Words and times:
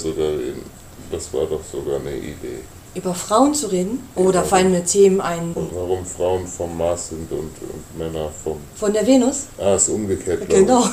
sogar, 0.00 0.32
in, 0.32 0.62
das 1.10 1.32
war 1.32 1.46
doch 1.46 1.64
sogar 1.64 2.00
eine 2.00 2.16
Idee 2.16 2.60
über 2.94 3.14
Frauen 3.14 3.54
zu 3.54 3.68
reden? 3.68 4.00
Oder 4.16 4.42
fallen 4.42 4.72
mir 4.72 4.84
Themen 4.84 5.20
ein? 5.20 5.52
Und 5.54 5.70
warum 5.74 6.04
Frauen 6.04 6.46
vom 6.46 6.76
Mars 6.76 7.10
sind 7.10 7.30
und, 7.30 7.38
und 7.40 7.98
Männer 7.98 8.30
vom. 8.42 8.56
Von 8.74 8.92
der 8.92 9.06
Venus? 9.06 9.46
Ah, 9.58 9.74
ist 9.74 9.88
umgekehrt. 9.88 10.48
Genau. 10.48 10.84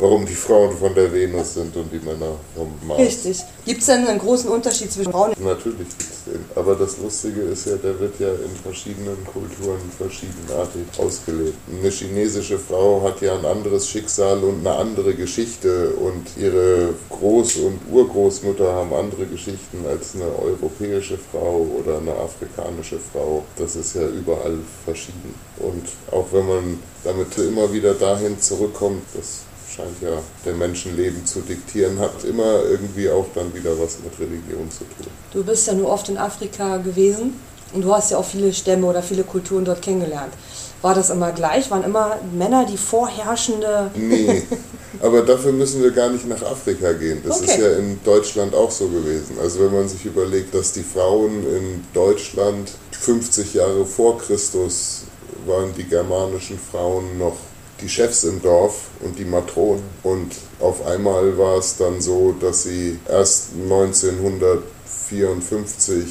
warum 0.00 0.26
die 0.26 0.34
Frauen 0.34 0.76
von 0.76 0.94
der 0.94 1.12
Venus 1.12 1.54
sind 1.54 1.76
und 1.76 1.92
die 1.92 2.04
Männer 2.04 2.32
vom 2.56 2.68
Mars. 2.86 3.00
Richtig. 3.00 3.38
Gibt 3.64 3.80
es 3.80 3.86
denn 3.86 4.06
einen 4.06 4.18
großen 4.18 4.50
Unterschied 4.50 4.90
zwischen 4.90 5.12
Frauen? 5.12 5.32
Natürlich 5.38 5.88
gibt 5.88 6.02
es 6.02 6.24
den. 6.24 6.44
Aber 6.56 6.74
das 6.74 6.98
Lustige 6.98 7.42
ist 7.42 7.66
ja, 7.66 7.76
der 7.76 7.98
wird 8.00 8.18
ja 8.18 8.28
in 8.28 8.56
verschiedenen 8.62 9.24
Kulturen 9.24 9.80
verschiedenartig 9.96 10.82
ausgelebt. 10.98 11.56
Eine 11.70 11.90
chinesische 11.90 12.58
Frau 12.58 13.02
hat 13.02 13.20
ja 13.20 13.38
ein 13.38 13.44
anderes 13.44 13.88
Schicksal 13.88 14.38
und 14.42 14.66
eine 14.66 14.76
andere 14.76 15.14
Geschichte 15.14 15.90
und 15.90 16.26
ihre 16.36 16.94
Groß- 17.10 17.64
und 17.64 17.80
Urgroßmutter 17.92 18.72
haben 18.72 18.92
andere 18.92 19.26
Geschichten 19.26 19.84
als 19.88 20.14
eine 20.14 20.24
europäische 20.24 21.16
Frau 21.16 21.43
Frau 21.44 21.66
oder 21.78 21.98
eine 21.98 22.12
afrikanische 22.12 22.98
Frau, 23.12 23.44
das 23.56 23.76
ist 23.76 23.94
ja 23.94 24.06
überall 24.06 24.58
verschieden. 24.84 25.34
Und 25.58 25.84
auch 26.10 26.26
wenn 26.32 26.46
man 26.46 26.78
damit 27.04 27.36
immer 27.36 27.70
wieder 27.70 27.92
dahin 27.94 28.40
zurückkommt, 28.40 29.02
das 29.14 29.42
scheint 29.74 30.00
ja 30.00 30.22
der 30.44 30.54
Menschenleben 30.54 31.26
zu 31.26 31.40
diktieren, 31.40 31.98
hat 31.98 32.24
immer 32.24 32.62
irgendwie 32.62 33.10
auch 33.10 33.26
dann 33.34 33.52
wieder 33.54 33.78
was 33.78 33.98
mit 34.02 34.18
Religion 34.18 34.70
zu 34.70 34.84
tun. 34.84 35.12
Du 35.32 35.44
bist 35.44 35.66
ja 35.66 35.74
nur 35.74 35.90
oft 35.90 36.08
in 36.08 36.16
Afrika 36.16 36.78
gewesen 36.78 37.38
und 37.74 37.82
du 37.82 37.94
hast 37.94 38.10
ja 38.10 38.18
auch 38.18 38.24
viele 38.24 38.52
Stämme 38.52 38.86
oder 38.86 39.02
viele 39.02 39.24
Kulturen 39.24 39.64
dort 39.64 39.82
kennengelernt. 39.82 40.32
War 40.80 40.94
das 40.94 41.10
immer 41.10 41.32
gleich? 41.32 41.70
Waren 41.70 41.84
immer 41.84 42.18
Männer 42.32 42.64
die 42.64 42.76
vorherrschende? 42.76 43.90
Nee, 43.94 44.42
aber 45.04 45.20
dafür 45.20 45.52
müssen 45.52 45.82
wir 45.82 45.90
gar 45.90 46.08
nicht 46.08 46.26
nach 46.26 46.42
Afrika 46.42 46.94
gehen. 46.94 47.20
Das 47.26 47.42
okay. 47.42 47.50
ist 47.50 47.58
ja 47.58 47.76
in 47.76 48.02
Deutschland 48.04 48.54
auch 48.54 48.70
so 48.70 48.88
gewesen. 48.88 49.36
Also 49.38 49.60
wenn 49.60 49.74
man 49.74 49.86
sich 49.86 50.06
überlegt, 50.06 50.54
dass 50.54 50.72
die 50.72 50.82
Frauen 50.82 51.46
in 51.46 51.84
Deutschland 51.92 52.72
50 52.92 53.52
Jahre 53.52 53.84
vor 53.84 54.16
Christus 54.16 55.02
waren 55.46 55.74
die 55.76 55.84
germanischen 55.84 56.58
Frauen 56.58 57.18
noch 57.18 57.36
die 57.82 57.88
Chefs 57.90 58.24
im 58.24 58.40
Dorf 58.40 58.86
und 59.00 59.18
die 59.18 59.26
Matronen. 59.26 59.82
Und 60.02 60.32
auf 60.58 60.86
einmal 60.86 61.36
war 61.36 61.58
es 61.58 61.76
dann 61.76 62.00
so, 62.00 62.34
dass 62.40 62.62
sie 62.62 62.98
erst 63.06 63.48
1954 63.62 66.06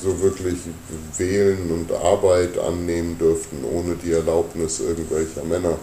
so 0.00 0.22
wirklich 0.22 0.58
wählen 1.16 1.72
und 1.72 1.90
Arbeit 1.92 2.56
annehmen 2.56 3.18
dürften 3.18 3.64
ohne 3.64 3.96
die 3.96 4.12
Erlaubnis 4.12 4.78
irgendwelcher 4.78 5.42
Männer. 5.42 5.76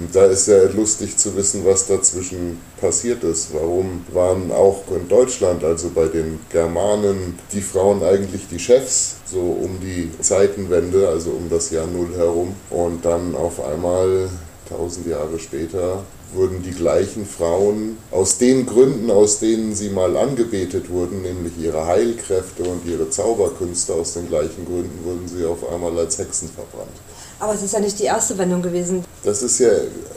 Und 0.00 0.16
da 0.16 0.24
ist 0.24 0.48
ja 0.48 0.62
lustig 0.74 1.18
zu 1.18 1.36
wissen, 1.36 1.62
was 1.66 1.86
dazwischen 1.86 2.58
passiert 2.80 3.22
ist. 3.22 3.52
Warum 3.52 4.02
waren 4.14 4.50
auch 4.50 4.84
in 4.90 5.06
Deutschland, 5.08 5.62
also 5.62 5.90
bei 5.94 6.06
den 6.06 6.40
Germanen, 6.48 7.38
die 7.52 7.60
Frauen 7.60 8.02
eigentlich 8.02 8.48
die 8.50 8.58
Chefs, 8.58 9.16
so 9.26 9.40
um 9.40 9.78
die 9.82 10.10
Zeitenwende, 10.22 11.06
also 11.06 11.32
um 11.32 11.50
das 11.50 11.70
Jahr 11.70 11.86
Null 11.86 12.16
herum. 12.16 12.54
Und 12.70 13.04
dann 13.04 13.34
auf 13.34 13.62
einmal, 13.62 14.30
tausend 14.70 15.06
Jahre 15.06 15.38
später, 15.38 16.02
wurden 16.32 16.62
die 16.62 16.70
gleichen 16.70 17.26
Frauen 17.26 17.98
aus 18.10 18.38
den 18.38 18.64
Gründen, 18.64 19.10
aus 19.10 19.38
denen 19.38 19.74
sie 19.74 19.90
mal 19.90 20.16
angebetet 20.16 20.88
wurden, 20.88 21.20
nämlich 21.20 21.58
ihre 21.60 21.84
Heilkräfte 21.84 22.62
und 22.62 22.86
ihre 22.86 23.10
Zauberkünste, 23.10 23.92
aus 23.92 24.14
den 24.14 24.28
gleichen 24.28 24.64
Gründen 24.64 25.04
wurden 25.04 25.28
sie 25.28 25.44
auf 25.44 25.70
einmal 25.70 25.98
als 25.98 26.16
Hexen 26.16 26.48
verbrannt. 26.48 26.96
Aber 27.40 27.54
es 27.54 27.62
ist 27.62 27.72
ja 27.72 27.80
nicht 27.80 27.98
die 27.98 28.04
erste 28.04 28.36
Wendung 28.36 28.60
gewesen. 28.60 29.02
Das 29.24 29.42
ist 29.42 29.58
ja, 29.58 29.70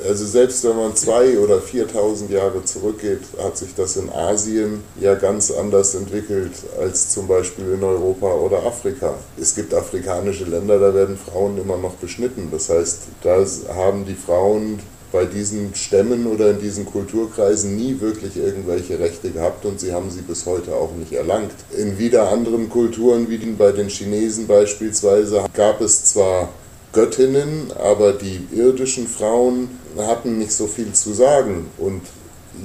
also 0.07 0.25
selbst 0.25 0.63
wenn 0.65 0.75
man 0.75 0.95
zwei 0.95 1.39
oder 1.39 1.61
4000 1.61 2.29
Jahre 2.29 2.63
zurückgeht, 2.65 3.21
hat 3.41 3.57
sich 3.57 3.73
das 3.75 3.95
in 3.95 4.09
Asien 4.09 4.81
ja 4.99 5.15
ganz 5.15 5.49
anders 5.49 5.95
entwickelt 5.95 6.51
als 6.79 7.09
zum 7.09 7.27
Beispiel 7.27 7.73
in 7.73 7.83
Europa 7.83 8.27
oder 8.27 8.65
Afrika. 8.65 9.13
Es 9.39 9.55
gibt 9.55 9.73
afrikanische 9.73 10.43
Länder, 10.43 10.79
da 10.79 10.93
werden 10.93 11.17
Frauen 11.17 11.57
immer 11.57 11.77
noch 11.77 11.95
beschnitten. 11.95 12.49
Das 12.51 12.69
heißt, 12.69 12.99
da 13.23 13.45
haben 13.73 14.05
die 14.05 14.15
Frauen 14.15 14.79
bei 15.13 15.25
diesen 15.25 15.75
Stämmen 15.75 16.27
oder 16.27 16.49
in 16.49 16.59
diesen 16.59 16.85
Kulturkreisen 16.85 17.75
nie 17.77 18.01
wirklich 18.01 18.35
irgendwelche 18.35 18.99
Rechte 18.99 19.29
gehabt 19.29 19.63
und 19.63 19.79
sie 19.79 19.93
haben 19.93 20.09
sie 20.09 20.21
bis 20.21 20.45
heute 20.45 20.75
auch 20.75 20.91
nicht 20.95 21.13
erlangt. 21.13 21.53
In 21.77 21.99
wieder 21.99 22.29
anderen 22.29 22.67
Kulturen, 22.69 23.29
wie 23.29 23.37
bei 23.37 23.71
den 23.71 23.89
Chinesen 23.89 24.47
beispielsweise, 24.47 25.45
gab 25.53 25.81
es 25.81 26.03
zwar 26.05 26.49
Göttinnen, 26.93 27.71
aber 27.77 28.13
die 28.13 28.47
irdischen 28.51 29.07
Frauen 29.07 29.69
hatten 29.97 30.37
nicht 30.37 30.53
so 30.53 30.67
viel 30.67 30.93
zu 30.93 31.13
sagen. 31.13 31.67
Und 31.77 32.01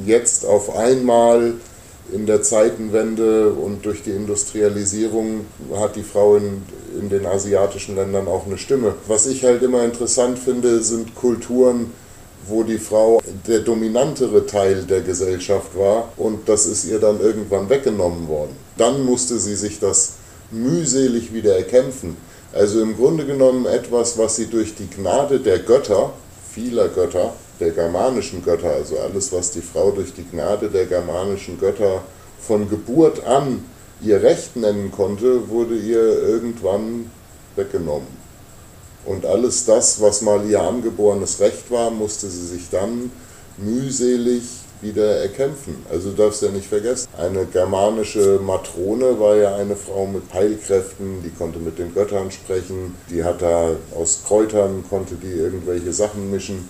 jetzt 0.06 0.44
auf 0.46 0.76
einmal 0.76 1.54
in 2.12 2.26
der 2.26 2.42
Zeitenwende 2.42 3.52
und 3.52 3.84
durch 3.84 4.02
die 4.02 4.10
Industrialisierung 4.10 5.46
hat 5.76 5.96
die 5.96 6.02
Frau 6.02 6.36
in, 6.36 6.62
in 6.98 7.08
den 7.08 7.26
asiatischen 7.26 7.96
Ländern 7.96 8.28
auch 8.28 8.46
eine 8.46 8.58
Stimme. 8.58 8.94
Was 9.06 9.26
ich 9.26 9.44
halt 9.44 9.62
immer 9.62 9.84
interessant 9.84 10.38
finde, 10.38 10.82
sind 10.82 11.14
Kulturen, 11.14 11.92
wo 12.46 12.62
die 12.62 12.78
Frau 12.78 13.20
der 13.46 13.60
dominantere 13.60 14.46
Teil 14.46 14.84
der 14.84 15.02
Gesellschaft 15.02 15.76
war 15.76 16.12
und 16.16 16.48
das 16.48 16.66
ist 16.66 16.86
ihr 16.86 16.98
dann 16.98 17.20
irgendwann 17.20 17.68
weggenommen 17.68 18.26
worden. 18.28 18.56
Dann 18.78 19.04
musste 19.04 19.38
sie 19.38 19.54
sich 19.54 19.78
das 19.78 20.14
mühselig 20.50 21.34
wieder 21.34 21.56
erkämpfen. 21.56 22.16
Also 22.52 22.80
im 22.80 22.96
Grunde 22.96 23.26
genommen 23.26 23.66
etwas, 23.66 24.16
was 24.16 24.36
sie 24.36 24.46
durch 24.46 24.74
die 24.74 24.88
Gnade 24.88 25.40
der 25.40 25.58
Götter, 25.58 26.12
vieler 26.52 26.88
Götter, 26.88 27.34
der 27.60 27.70
germanischen 27.70 28.42
Götter, 28.42 28.70
also 28.70 28.98
alles, 28.98 29.32
was 29.32 29.50
die 29.50 29.60
Frau 29.60 29.90
durch 29.90 30.14
die 30.14 30.24
Gnade 30.24 30.70
der 30.70 30.86
germanischen 30.86 31.58
Götter 31.60 32.02
von 32.40 32.70
Geburt 32.70 33.24
an 33.26 33.64
ihr 34.00 34.22
Recht 34.22 34.56
nennen 34.56 34.90
konnte, 34.90 35.48
wurde 35.48 35.76
ihr 35.76 36.22
irgendwann 36.22 37.10
weggenommen. 37.56 38.18
Und 39.04 39.26
alles 39.26 39.64
das, 39.64 40.00
was 40.00 40.22
mal 40.22 40.46
ihr 40.48 40.62
angeborenes 40.62 41.40
Recht 41.40 41.70
war, 41.70 41.90
musste 41.90 42.28
sie 42.28 42.46
sich 42.46 42.70
dann 42.70 43.10
mühselig 43.56 44.42
wieder 44.80 45.16
erkämpfen. 45.20 45.84
Also 45.90 46.10
du 46.10 46.16
darfst 46.16 46.42
ja 46.42 46.50
nicht 46.50 46.66
vergessen, 46.66 47.08
eine 47.16 47.46
germanische 47.46 48.40
Matrone 48.42 49.18
war 49.18 49.36
ja 49.36 49.56
eine 49.56 49.76
Frau 49.76 50.06
mit 50.06 50.22
Heilkräften, 50.32 51.22
die 51.22 51.30
konnte 51.30 51.58
mit 51.58 51.78
den 51.78 51.94
Göttern 51.94 52.30
sprechen, 52.30 52.94
die 53.10 53.24
hat 53.24 53.42
da 53.42 53.70
aus 53.96 54.22
Kräutern, 54.26 54.84
konnte 54.88 55.14
die 55.14 55.32
irgendwelche 55.32 55.92
Sachen 55.92 56.30
mischen. 56.30 56.68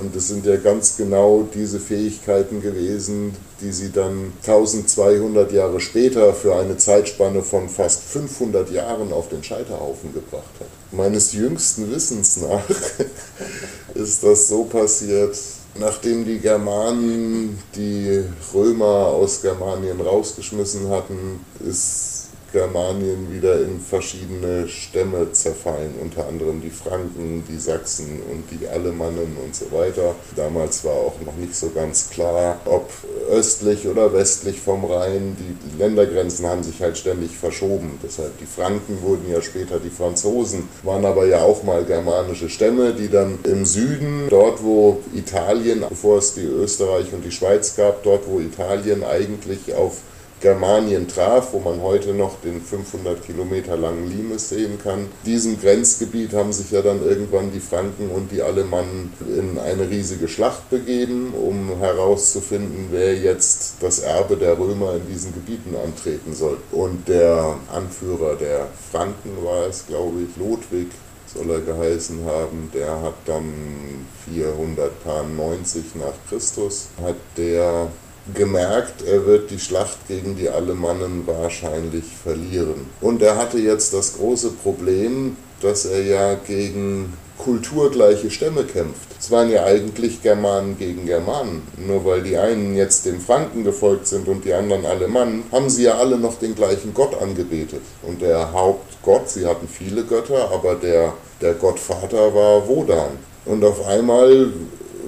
Und 0.00 0.14
es 0.14 0.28
sind 0.28 0.46
ja 0.46 0.56
ganz 0.56 0.96
genau 0.96 1.48
diese 1.52 1.80
Fähigkeiten 1.80 2.62
gewesen, 2.62 3.34
die 3.60 3.72
sie 3.72 3.90
dann 3.90 4.32
1200 4.42 5.50
Jahre 5.50 5.80
später 5.80 6.32
für 6.32 6.54
eine 6.54 6.76
Zeitspanne 6.76 7.42
von 7.42 7.68
fast 7.68 8.04
500 8.04 8.70
Jahren 8.70 9.12
auf 9.12 9.28
den 9.30 9.42
Scheiterhaufen 9.42 10.14
gebracht 10.14 10.44
hat. 10.60 10.68
Meines 10.92 11.32
jüngsten 11.32 11.90
Wissens 11.90 12.36
nach 12.36 12.62
ist 13.94 14.22
das 14.22 14.46
so 14.46 14.62
passiert, 14.64 15.36
nachdem 15.78 16.24
die 16.24 16.38
Germanen 16.38 17.58
die 17.74 18.24
Römer 18.52 19.06
aus 19.08 19.42
Germanien 19.42 20.00
rausgeschmissen 20.00 20.88
hatten, 20.90 21.40
ist 21.60 22.13
Germanien 22.54 23.32
wieder 23.32 23.60
in 23.60 23.80
verschiedene 23.80 24.68
Stämme 24.68 25.32
zerfallen, 25.32 25.96
unter 26.00 26.28
anderem 26.28 26.62
die 26.62 26.70
Franken, 26.70 27.42
die 27.48 27.58
Sachsen 27.58 28.22
und 28.30 28.44
die 28.52 28.68
Alemannen 28.68 29.36
und 29.44 29.56
so 29.56 29.72
weiter. 29.72 30.14
Damals 30.36 30.84
war 30.84 30.92
auch 30.92 31.20
noch 31.26 31.34
nicht 31.34 31.56
so 31.56 31.70
ganz 31.70 32.10
klar, 32.10 32.60
ob 32.64 32.88
östlich 33.28 33.88
oder 33.88 34.12
westlich 34.12 34.60
vom 34.60 34.84
Rhein. 34.84 35.36
Die 35.36 35.78
Ländergrenzen 35.78 36.46
haben 36.46 36.62
sich 36.62 36.80
halt 36.80 36.96
ständig 36.96 37.36
verschoben. 37.36 37.98
Deshalb 38.04 38.38
die 38.38 38.46
Franken 38.46 39.02
wurden 39.02 39.28
ja 39.28 39.42
später 39.42 39.80
die 39.80 39.90
Franzosen, 39.90 40.68
waren 40.84 41.04
aber 41.04 41.26
ja 41.26 41.40
auch 41.42 41.64
mal 41.64 41.84
germanische 41.84 42.48
Stämme, 42.48 42.94
die 42.94 43.08
dann 43.08 43.40
im 43.42 43.66
Süden, 43.66 44.28
dort 44.30 44.62
wo 44.62 45.00
Italien, 45.12 45.84
bevor 45.88 46.18
es 46.18 46.34
die 46.34 46.44
Österreich 46.44 47.12
und 47.12 47.24
die 47.24 47.32
Schweiz 47.32 47.74
gab, 47.74 48.04
dort 48.04 48.28
wo 48.28 48.38
Italien 48.38 49.02
eigentlich 49.02 49.74
auf 49.74 50.02
Germanien 50.40 51.08
traf, 51.08 51.52
wo 51.52 51.58
man 51.58 51.80
heute 51.80 52.12
noch 52.12 52.40
den 52.42 52.60
500 52.60 53.24
Kilometer 53.24 53.76
langen 53.76 54.10
Limes 54.10 54.50
sehen 54.50 54.78
kann. 54.82 55.08
Diesem 55.24 55.60
Grenzgebiet 55.60 56.34
haben 56.34 56.52
sich 56.52 56.70
ja 56.70 56.82
dann 56.82 57.02
irgendwann 57.02 57.50
die 57.52 57.60
Franken 57.60 58.10
und 58.10 58.30
die 58.30 58.42
Alemannen 58.42 59.12
in 59.20 59.58
eine 59.58 59.88
riesige 59.88 60.28
Schlacht 60.28 60.68
begeben, 60.68 61.32
um 61.32 61.78
herauszufinden, 61.78 62.88
wer 62.90 63.14
jetzt 63.14 63.76
das 63.80 64.00
Erbe 64.00 64.36
der 64.36 64.58
Römer 64.58 64.96
in 64.96 65.06
diesen 65.06 65.32
Gebieten 65.32 65.74
antreten 65.82 66.34
soll. 66.34 66.58
Und 66.72 67.08
der 67.08 67.56
Anführer 67.72 68.36
der 68.36 68.68
Franken 68.92 69.44
war 69.44 69.66
es, 69.66 69.86
glaube 69.86 70.20
ich, 70.22 70.36
Ludwig, 70.36 70.88
soll 71.34 71.50
er 71.50 71.60
geheißen 71.60 72.24
haben, 72.26 72.70
der 72.72 73.00
hat 73.00 73.14
dann 73.24 74.06
490 74.32 75.94
nach 75.96 76.14
Christus, 76.28 76.88
hat 77.02 77.16
der 77.36 77.88
gemerkt, 78.32 79.02
er 79.06 79.26
wird 79.26 79.50
die 79.50 79.58
Schlacht 79.58 80.08
gegen 80.08 80.36
die 80.36 80.48
Alemannen 80.48 81.26
wahrscheinlich 81.26 82.04
verlieren. 82.22 82.86
Und 83.00 83.20
er 83.22 83.36
hatte 83.36 83.58
jetzt 83.58 83.92
das 83.92 84.16
große 84.16 84.52
Problem, 84.52 85.36
dass 85.60 85.84
er 85.84 86.02
ja 86.02 86.34
gegen 86.34 87.12
kulturgleiche 87.38 88.30
Stämme 88.30 88.64
kämpft. 88.64 89.08
Es 89.18 89.30
waren 89.30 89.50
ja 89.50 89.64
eigentlich 89.64 90.22
Germanen 90.22 90.78
gegen 90.78 91.06
Germanen. 91.06 91.62
Nur 91.78 92.04
weil 92.04 92.22
die 92.22 92.38
einen 92.38 92.76
jetzt 92.76 93.06
den 93.06 93.20
Franken 93.20 93.64
gefolgt 93.64 94.06
sind 94.06 94.28
und 94.28 94.44
die 94.44 94.54
anderen 94.54 94.86
Alemannen, 94.86 95.44
haben 95.50 95.68
sie 95.68 95.84
ja 95.84 95.94
alle 95.94 96.16
noch 96.16 96.38
den 96.38 96.54
gleichen 96.54 96.94
Gott 96.94 97.20
angebetet. 97.20 97.82
Und 98.02 98.22
der 98.22 98.52
Hauptgott, 98.52 99.28
sie 99.28 99.46
hatten 99.46 99.68
viele 99.68 100.04
Götter, 100.04 100.50
aber 100.52 100.76
der, 100.76 101.14
der 101.40 101.54
Gottvater 101.54 102.34
war 102.34 102.66
Wodan. 102.68 103.18
Und 103.44 103.64
auf 103.64 103.86
einmal 103.86 104.52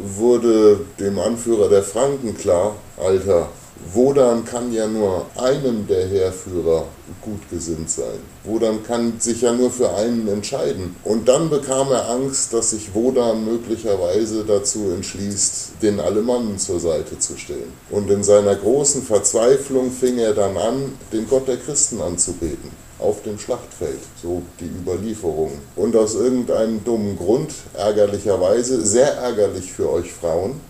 wurde 0.04 0.80
dem 1.00 1.18
Anführer 1.18 1.68
der 1.68 1.82
Franken 1.82 2.36
klar, 2.36 2.74
Alter, 2.96 3.48
Wodan 3.93 4.44
kann 4.44 4.72
ja 4.72 4.87
nur 4.87 5.26
einem 5.37 5.87
der 5.87 6.06
Heerführer 6.08 6.87
gut 7.20 7.48
gesinnt 7.50 7.90
sein. 7.90 8.19
Wodan 8.44 8.82
kann 8.82 9.20
sich 9.20 9.43
ja 9.43 9.52
nur 9.52 9.70
für 9.70 9.94
einen 9.94 10.26
entscheiden. 10.28 10.96
Und 11.04 11.28
dann 11.28 11.50
bekam 11.50 11.93
er 11.93 12.08
Angst, 12.08 12.54
dass 12.54 12.70
sich 12.70 12.94
Wodan 12.94 13.44
möglicherweise 13.44 14.44
dazu 14.44 14.90
entschließt, 14.94 15.82
den 15.82 16.00
Alemannen 16.00 16.58
zur 16.58 16.81
Seite 16.81 17.19
zu 17.19 17.37
stellen. 17.37 17.72
Und 17.90 18.10
in 18.10 18.25
seiner 18.25 18.56
großen 18.56 19.02
Verzweiflung 19.02 19.90
fing 19.90 20.19
er 20.19 20.32
dann 20.32 20.56
an, 20.56 20.92
den 21.12 21.28
Gott 21.28 21.46
der 21.46 21.58
Christen 21.58 22.00
anzubeten 22.00 22.70
auf 22.99 23.22
dem 23.25 23.38
Schlachtfeld, 23.38 24.00
so 24.22 24.40
die 24.58 24.70
Überlieferung. 24.82 25.52
Und 25.76 25.94
aus 25.96 26.14
irgendeinem 26.14 26.82
dummen 26.82 27.19
Grund, 27.19 27.52
ärgerlicherweise, 27.75 28.84
sehr 28.87 29.16
ärgerlich 29.19 29.70
für 29.70 29.92
euch 29.92 30.12
Frauen, 30.14 30.60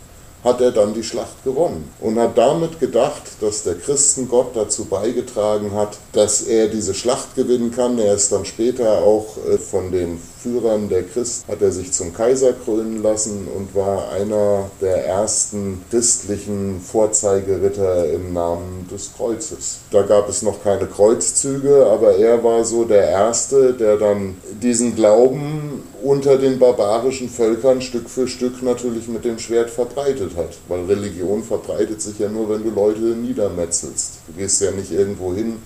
hat 0.47 0.61
er 0.61 0.71
dann 0.71 0.95
die 0.95 1.03
Schlacht 1.03 1.43
gewonnen 1.43 1.91
und 2.01 2.19
hat 2.21 2.39
damit 2.39 2.79
gedacht, 2.79 3.23
dass 3.41 3.65
der 3.65 3.75
Christengott 3.75 4.55
dazu 4.55 4.85
beigetragen 4.85 5.73
hat, 5.73 5.99
dass 6.13 6.43
er 6.43 6.69
diese 6.69 6.95
Schlacht 6.95 7.35
gewinnen 7.35 7.73
kann. 7.73 7.99
Er 7.99 8.15
ist 8.15 8.31
dann 8.31 8.45
später 8.45 8.99
auch 8.99 9.37
äh, 9.51 9.59
von 9.59 9.91
den 9.91 10.19
Führern 10.47 10.89
der 10.89 11.03
Christen, 11.03 11.51
hat 11.51 11.61
er 11.61 11.73
sich 11.73 11.93
zum 11.93 12.15
Kaiser 12.15 12.53
krönen 12.53 13.03
lassen 13.03 13.49
und 13.57 13.75
war 13.75 14.13
einer 14.13 14.71
der 14.81 15.05
ersten 15.05 15.85
christlichen 15.91 16.81
Vorzeigeritter 16.81 18.13
im 18.13 18.33
Namen 18.33 18.87
des 18.89 19.11
Kreuzes. 19.17 19.79
Da 19.91 20.03
gab 20.03 20.29
es 20.29 20.43
noch 20.43 20.63
keine 20.63 20.87
Kreuzzüge, 20.87 21.87
aber 21.87 22.17
er 22.17 22.45
war 22.45 22.65
so 22.65 22.85
der 22.85 23.09
Erste, 23.09 23.73
der 23.73 23.97
dann 23.97 24.37
diesen 24.63 24.95
Glauben 24.95 25.83
unter 26.07 26.39
den 26.39 26.61
barbarischen 26.61 27.29
Völkern 27.29 27.83
Stück 27.83 28.09
für 28.09 28.29
Stück 28.29 28.63
natürlich 28.63 29.09
mit 29.09 29.25
dem 29.25 29.41
Schwert 29.41 29.71
verbreitet 29.71 30.37
hat. 30.37 30.57
Weil 30.69 30.85
Religion 30.85 31.43
verbreitet 31.43 32.01
sich 32.01 32.21
ja 32.21 32.29
nur, 32.29 32.49
wenn 32.49 32.63
du 32.63 32.71
Leute 32.71 33.01
niedermetzelst. 33.01 34.21
Du 34.29 34.35
gehst 34.35 34.63
ja 34.63 34.71
nicht 34.71 34.93
irgendwo 34.93 35.35
hin 35.35 35.57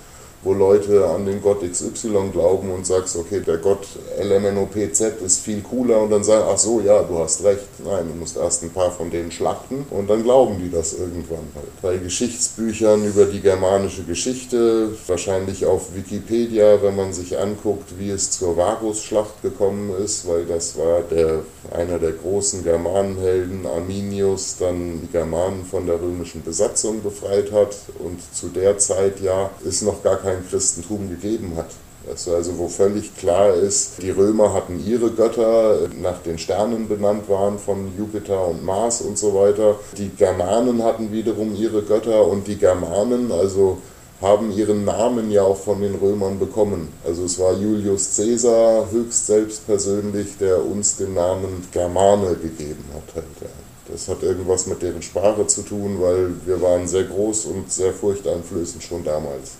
wo 0.43 0.53
Leute 0.53 1.05
an 1.05 1.25
den 1.25 1.41
Gott 1.41 1.61
XY 1.61 2.29
glauben 2.31 2.71
und 2.71 2.85
sagst, 2.85 3.15
okay, 3.15 3.41
der 3.41 3.57
Gott 3.57 3.87
LMNOPZ 4.19 5.01
ist 5.23 5.41
viel 5.41 5.61
cooler 5.61 6.01
und 6.01 6.09
dann 6.09 6.23
sagen, 6.23 6.45
ach 6.51 6.57
so, 6.57 6.79
ja, 6.79 7.03
du 7.03 7.19
hast 7.19 7.43
recht. 7.43 7.67
Nein, 7.83 8.07
du 8.07 8.19
musst 8.19 8.37
erst 8.37 8.63
ein 8.63 8.71
paar 8.71 8.91
von 8.91 9.11
denen 9.11 9.31
schlachten 9.31 9.85
und 9.91 10.09
dann 10.09 10.23
glauben 10.23 10.57
die 10.59 10.71
das 10.71 10.93
irgendwann 10.93 11.47
halt. 11.55 11.81
Bei 11.81 11.97
Geschichtsbüchern 11.97 13.05
über 13.05 13.25
die 13.25 13.41
germanische 13.41 14.03
Geschichte, 14.03 14.89
wahrscheinlich 15.07 15.65
auf 15.65 15.95
Wikipedia, 15.95 16.81
wenn 16.81 16.95
man 16.95 17.13
sich 17.13 17.37
anguckt, 17.37 17.99
wie 17.99 18.09
es 18.09 18.31
zur 18.31 18.57
Varusschlacht 18.57 19.41
gekommen 19.41 19.93
ist, 20.03 20.27
weil 20.27 20.45
das 20.45 20.77
war 20.77 21.01
der, 21.01 21.43
einer 21.71 21.99
der 21.99 22.13
großen 22.13 22.63
Germanenhelden, 22.63 23.65
Arminius, 23.65 24.55
dann 24.59 25.01
die 25.01 25.11
Germanen 25.11 25.65
von 25.65 25.85
der 25.85 26.01
römischen 26.01 26.43
Besatzung 26.43 27.01
befreit 27.03 27.51
hat 27.51 27.75
und 27.99 28.19
zu 28.33 28.47
der 28.47 28.77
Zeit 28.77 29.19
ja 29.21 29.49
ist 29.63 29.83
noch 29.83 30.01
gar 30.03 30.17
kein 30.17 30.30
kein 30.31 30.47
Christentum 30.47 31.09
gegeben 31.09 31.53
hat. 31.55 31.69
Also 32.09 32.57
wo 32.57 32.67
völlig 32.67 33.15
klar 33.15 33.53
ist, 33.53 34.01
die 34.01 34.09
Römer 34.09 34.53
hatten 34.53 34.83
ihre 34.83 35.11
Götter, 35.11 35.87
nach 36.01 36.17
den 36.23 36.39
Sternen 36.39 36.87
benannt 36.87 37.29
waren 37.29 37.59
von 37.59 37.95
Jupiter 37.95 38.47
und 38.47 38.65
Mars 38.65 39.01
und 39.01 39.19
so 39.19 39.35
weiter. 39.35 39.75
Die 39.97 40.09
Germanen 40.09 40.83
hatten 40.83 41.11
wiederum 41.11 41.55
ihre 41.55 41.83
Götter 41.83 42.25
und 42.27 42.47
die 42.47 42.57
Germanen, 42.57 43.31
also 43.31 43.77
haben 44.19 44.51
ihren 44.51 44.83
Namen 44.85 45.31
ja 45.31 45.43
auch 45.43 45.57
von 45.57 45.81
den 45.81 45.95
Römern 45.95 46.39
bekommen. 46.39 46.89
Also 47.05 47.25
es 47.25 47.37
war 47.39 47.53
Julius 47.53 48.15
Caesar 48.15 48.89
höchst 48.91 49.27
selbstpersönlich, 49.27 50.37
der 50.39 50.63
uns 50.63 50.97
den 50.97 51.13
Namen 51.13 51.67
Germane 51.71 52.35
gegeben 52.35 52.85
hat. 52.95 53.15
Halt, 53.15 53.25
ja. 53.41 53.47
Das 53.91 54.07
hat 54.07 54.23
irgendwas 54.23 54.67
mit 54.67 54.81
deren 54.81 55.01
Sprache 55.01 55.45
zu 55.47 55.63
tun, 55.63 55.97
weil 55.99 56.31
wir 56.45 56.61
waren 56.61 56.87
sehr 56.87 57.03
groß 57.03 57.45
und 57.45 57.71
sehr 57.71 57.93
furchteinflößend 57.93 58.81
schon 58.81 59.03
damals. 59.03 59.51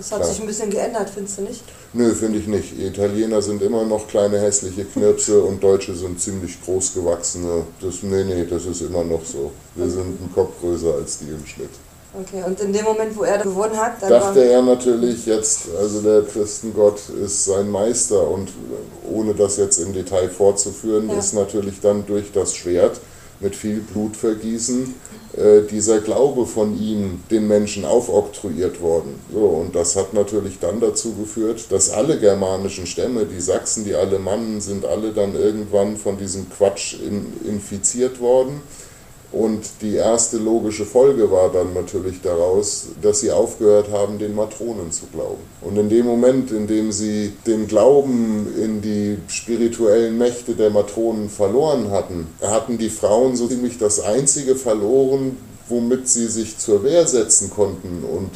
Das 0.00 0.12
hat 0.12 0.20
Klar. 0.20 0.30
sich 0.30 0.40
ein 0.40 0.46
bisschen 0.46 0.70
geändert, 0.70 1.10
findest 1.10 1.36
du 1.36 1.42
nicht? 1.42 1.62
Nö, 1.92 2.14
finde 2.14 2.38
ich 2.38 2.46
nicht. 2.46 2.72
Italiener 2.80 3.42
sind 3.42 3.60
immer 3.60 3.84
noch 3.84 4.08
kleine 4.08 4.40
hässliche 4.40 4.86
Knirpse 4.86 5.42
und 5.42 5.62
Deutsche 5.62 5.94
sind 5.94 6.18
ziemlich 6.18 6.56
groß 6.64 6.94
gewachsene. 6.94 7.64
Das, 7.82 8.02
nee, 8.02 8.24
nee, 8.24 8.46
das 8.48 8.64
ist 8.64 8.80
immer 8.80 9.04
noch 9.04 9.22
so. 9.22 9.52
Wir 9.74 9.84
okay. 9.84 9.92
sind 9.92 10.06
einen 10.06 10.30
Kopf 10.34 10.58
größer 10.58 10.94
als 10.94 11.18
die 11.18 11.26
im 11.26 11.44
Schnitt. 11.44 11.68
Okay, 12.18 12.42
und 12.46 12.58
in 12.60 12.72
dem 12.72 12.84
Moment, 12.86 13.14
wo 13.14 13.24
er 13.24 13.36
gewonnen 13.38 13.76
hat, 13.76 14.00
dann 14.00 14.08
dachte 14.08 14.42
er 14.42 14.62
natürlich 14.62 15.26
jetzt, 15.26 15.64
also 15.78 16.00
der 16.00 16.22
Christengott 16.22 16.98
ist 17.22 17.44
sein 17.44 17.70
Meister 17.70 18.26
und 18.26 18.48
ohne 19.12 19.34
das 19.34 19.58
jetzt 19.58 19.80
im 19.80 19.92
Detail 19.92 20.30
fortzuführen, 20.30 21.10
ja. 21.10 21.18
ist 21.18 21.34
natürlich 21.34 21.78
dann 21.82 22.06
durch 22.06 22.32
das 22.32 22.54
Schwert 22.54 22.98
mit 23.40 23.56
viel 23.56 23.80
Blutvergießen 23.80 24.94
äh, 25.36 25.62
dieser 25.62 26.00
Glaube 26.00 26.46
von 26.46 26.80
ihm 26.80 27.22
den 27.30 27.48
Menschen 27.48 27.84
aufoktroyiert 27.84 28.80
worden. 28.80 29.14
So, 29.32 29.40
und 29.40 29.74
das 29.74 29.96
hat 29.96 30.12
natürlich 30.14 30.58
dann 30.58 30.80
dazu 30.80 31.14
geführt, 31.14 31.66
dass 31.70 31.90
alle 31.90 32.18
germanischen 32.18 32.86
Stämme, 32.86 33.26
die 33.26 33.40
Sachsen, 33.40 33.84
die 33.84 33.94
Alemannen, 33.94 34.60
sind 34.60 34.84
alle 34.84 35.12
dann 35.12 35.34
irgendwann 35.34 35.96
von 35.96 36.18
diesem 36.18 36.50
Quatsch 36.50 36.94
in, 36.94 37.32
infiziert 37.48 38.20
worden 38.20 38.60
und 39.32 39.62
die 39.80 39.94
erste 39.94 40.38
logische 40.38 40.84
Folge 40.84 41.30
war 41.30 41.52
dann 41.52 41.72
natürlich 41.72 42.20
daraus, 42.20 42.88
dass 43.00 43.20
sie 43.20 43.30
aufgehört 43.30 43.90
haben, 43.92 44.18
den 44.18 44.34
Matronen 44.34 44.90
zu 44.90 45.06
glauben. 45.06 45.40
Und 45.60 45.76
in 45.76 45.88
dem 45.88 46.06
Moment, 46.06 46.50
in 46.50 46.66
dem 46.66 46.90
sie 46.90 47.32
den 47.46 47.68
Glauben 47.68 48.48
in 48.60 48.82
die 48.82 49.18
spirituellen 49.28 50.18
Mächte 50.18 50.54
der 50.54 50.70
Matronen 50.70 51.28
verloren 51.28 51.92
hatten, 51.92 52.26
hatten 52.42 52.76
die 52.76 52.90
Frauen 52.90 53.36
so 53.36 53.46
ziemlich 53.46 53.78
das 53.78 54.00
Einzige 54.00 54.56
verloren, 54.56 55.36
womit 55.68 56.08
sie 56.08 56.26
sich 56.26 56.58
zur 56.58 56.82
Wehr 56.82 57.06
setzen 57.06 57.50
konnten. 57.50 58.02
Und 58.02 58.30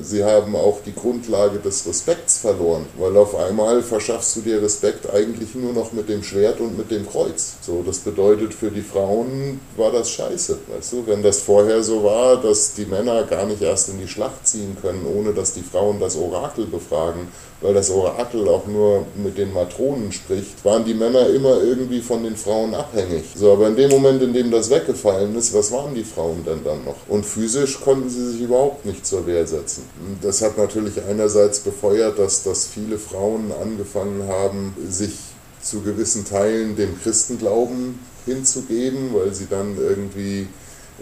sie 0.00 0.24
haben 0.24 0.56
auch 0.56 0.80
die 0.84 0.94
Grundlage 0.94 1.58
des 1.58 1.86
Respekts 1.86 2.38
verloren, 2.38 2.86
weil 2.98 3.16
auf 3.16 3.34
einmal 3.34 3.82
verschaffst 3.82 4.36
du 4.36 4.40
dir 4.40 4.62
Respekt 4.62 5.12
eigentlich 5.12 5.54
nur 5.54 5.72
noch 5.72 5.92
mit 5.92 6.08
dem 6.08 6.22
Schwert 6.22 6.60
und 6.60 6.76
mit 6.76 6.90
dem 6.90 7.08
Kreuz. 7.08 7.54
So, 7.60 7.82
das 7.84 7.98
bedeutet 7.98 8.54
für 8.54 8.70
die 8.70 8.82
Frauen 8.82 9.60
war 9.76 9.92
das 9.92 10.10
scheiße, 10.10 10.58
weißt 10.74 10.92
du, 10.92 11.06
wenn 11.06 11.22
das 11.22 11.40
vorher 11.40 11.82
so 11.82 12.04
war, 12.04 12.36
dass 12.36 12.74
die 12.74 12.86
Männer 12.86 13.24
gar 13.24 13.46
nicht 13.46 13.62
erst 13.62 13.88
in 13.88 13.98
die 13.98 14.08
Schlacht 14.08 14.46
ziehen 14.46 14.76
können, 14.80 15.06
ohne 15.06 15.32
dass 15.32 15.54
die 15.54 15.62
Frauen 15.62 16.00
das 16.00 16.16
Orakel 16.16 16.66
befragen, 16.66 17.28
weil 17.60 17.74
das 17.74 17.90
Orakel 17.90 18.48
auch 18.48 18.66
nur 18.66 19.04
mit 19.16 19.36
den 19.36 19.52
Matronen 19.52 20.12
spricht, 20.12 20.64
waren 20.64 20.84
die 20.84 20.94
Männer 20.94 21.28
immer 21.28 21.62
irgendwie 21.62 22.00
von 22.00 22.22
den 22.22 22.36
Frauen 22.36 22.74
abhängig. 22.74 23.24
So, 23.34 23.52
aber 23.52 23.68
in 23.68 23.76
dem 23.76 23.90
Moment, 23.90 24.22
in 24.22 24.32
dem 24.32 24.50
das 24.50 24.70
weggefallen 24.70 25.36
ist, 25.36 25.54
was 25.54 25.70
waren 25.72 25.94
die 25.94 26.04
Frauen 26.04 26.44
denn 26.44 26.64
dann 26.64 26.84
noch? 26.84 26.96
Und 27.08 27.26
physisch 27.26 27.80
konnten 27.80 28.08
sie 28.08 28.32
sich 28.32 28.40
überhaupt 28.40 28.86
nicht 28.86 29.06
zur 29.06 29.26
Wehr 29.26 29.46
setzen. 29.46 29.79
Das 30.22 30.42
hat 30.42 30.58
natürlich 30.58 31.02
einerseits 31.02 31.60
befeuert, 31.60 32.18
dass, 32.18 32.42
dass 32.42 32.66
viele 32.66 32.98
Frauen 32.98 33.52
angefangen 33.52 34.28
haben, 34.28 34.74
sich 34.88 35.18
zu 35.62 35.80
gewissen 35.82 36.24
Teilen 36.24 36.76
dem 36.76 37.00
Christenglauben 37.00 37.98
hinzugeben, 38.26 39.14
weil 39.14 39.34
sie 39.34 39.46
dann 39.48 39.76
irgendwie 39.76 40.48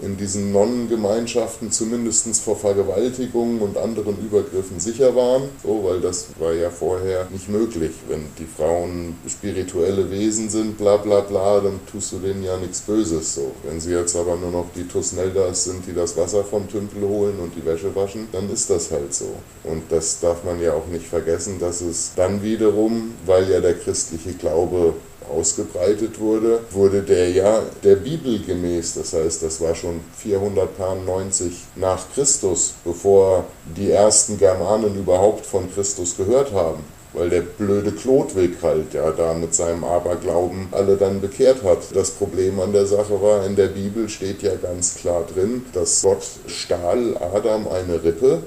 in 0.01 0.17
diesen 0.17 0.51
Nonnengemeinschaften 0.51 1.71
zumindest 1.71 2.19
vor 2.41 2.55
Vergewaltigungen 2.55 3.61
und 3.61 3.77
anderen 3.77 4.17
Übergriffen 4.19 4.79
sicher 4.79 5.15
waren, 5.15 5.43
so, 5.63 5.83
weil 5.83 6.01
das 6.01 6.27
war 6.39 6.53
ja 6.53 6.69
vorher 6.69 7.27
nicht 7.31 7.49
möglich. 7.49 7.91
Wenn 8.07 8.25
die 8.37 8.45
Frauen 8.45 9.15
spirituelle 9.27 10.09
Wesen 10.11 10.49
sind, 10.49 10.77
bla 10.77 10.97
bla 10.97 11.21
bla, 11.21 11.59
dann 11.59 11.79
tust 11.91 12.11
du 12.11 12.19
denen 12.19 12.43
ja 12.43 12.57
nichts 12.57 12.81
Böses. 12.81 13.35
So. 13.35 13.51
Wenn 13.63 13.79
sie 13.79 13.91
jetzt 13.91 14.15
aber 14.15 14.35
nur 14.35 14.51
noch 14.51 14.67
die 14.75 14.87
Tusneldas 14.87 15.65
sind, 15.65 15.85
die 15.87 15.93
das 15.93 16.15
Wasser 16.17 16.43
vom 16.43 16.67
Tümpel 16.67 17.01
holen 17.07 17.39
und 17.39 17.53
die 17.55 17.65
Wäsche 17.65 17.95
waschen, 17.95 18.27
dann 18.31 18.49
ist 18.51 18.69
das 18.69 18.91
halt 18.91 19.13
so. 19.13 19.33
Und 19.63 19.83
das 19.89 20.19
darf 20.19 20.43
man 20.43 20.61
ja 20.61 20.73
auch 20.73 20.87
nicht 20.87 21.05
vergessen, 21.05 21.59
dass 21.59 21.81
es 21.81 22.11
dann 22.15 22.41
wiederum, 22.43 23.13
weil 23.25 23.49
ja 23.49 23.59
der 23.59 23.75
christliche 23.75 24.33
Glaube 24.33 24.93
ausgebreitet 25.29 26.19
wurde, 26.19 26.61
wurde 26.71 27.01
der 27.01 27.31
ja 27.31 27.61
der 27.83 27.95
Bibel 27.95 28.39
gemäß. 28.39 28.95
Das 28.95 29.13
heißt, 29.13 29.43
das 29.43 29.61
war 29.61 29.75
schon 29.75 30.01
490 30.17 31.53
nach 31.75 32.05
Christus, 32.13 32.73
bevor 32.83 33.45
die 33.77 33.91
ersten 33.91 34.37
Germanen 34.37 34.95
überhaupt 34.95 35.45
von 35.45 35.71
Christus 35.73 36.17
gehört 36.17 36.51
haben 36.53 36.83
weil 37.13 37.29
der 37.29 37.41
blöde 37.41 37.91
Klodwig 37.91 38.57
halt 38.61 38.93
ja 38.93 39.11
da 39.11 39.33
mit 39.33 39.53
seinem 39.53 39.83
Aberglauben 39.83 40.67
alle 40.71 40.95
dann 40.95 41.21
bekehrt 41.21 41.63
hat. 41.63 41.95
Das 41.95 42.11
Problem 42.11 42.59
an 42.59 42.71
der 42.71 42.85
Sache 42.85 43.21
war, 43.21 43.45
in 43.45 43.55
der 43.55 43.67
Bibel 43.67 44.09
steht 44.09 44.43
ja 44.43 44.55
ganz 44.55 44.95
klar 44.95 45.25
drin, 45.33 45.65
dass 45.73 46.01
Gott 46.01 46.23
stahl 46.47 47.17
Adam 47.17 47.67
eine 47.67 48.03
Rippe 48.03 48.43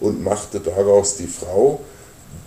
und 0.00 0.22
machte 0.22 0.60
daraus 0.60 1.16
die 1.16 1.28
Frau, 1.28 1.80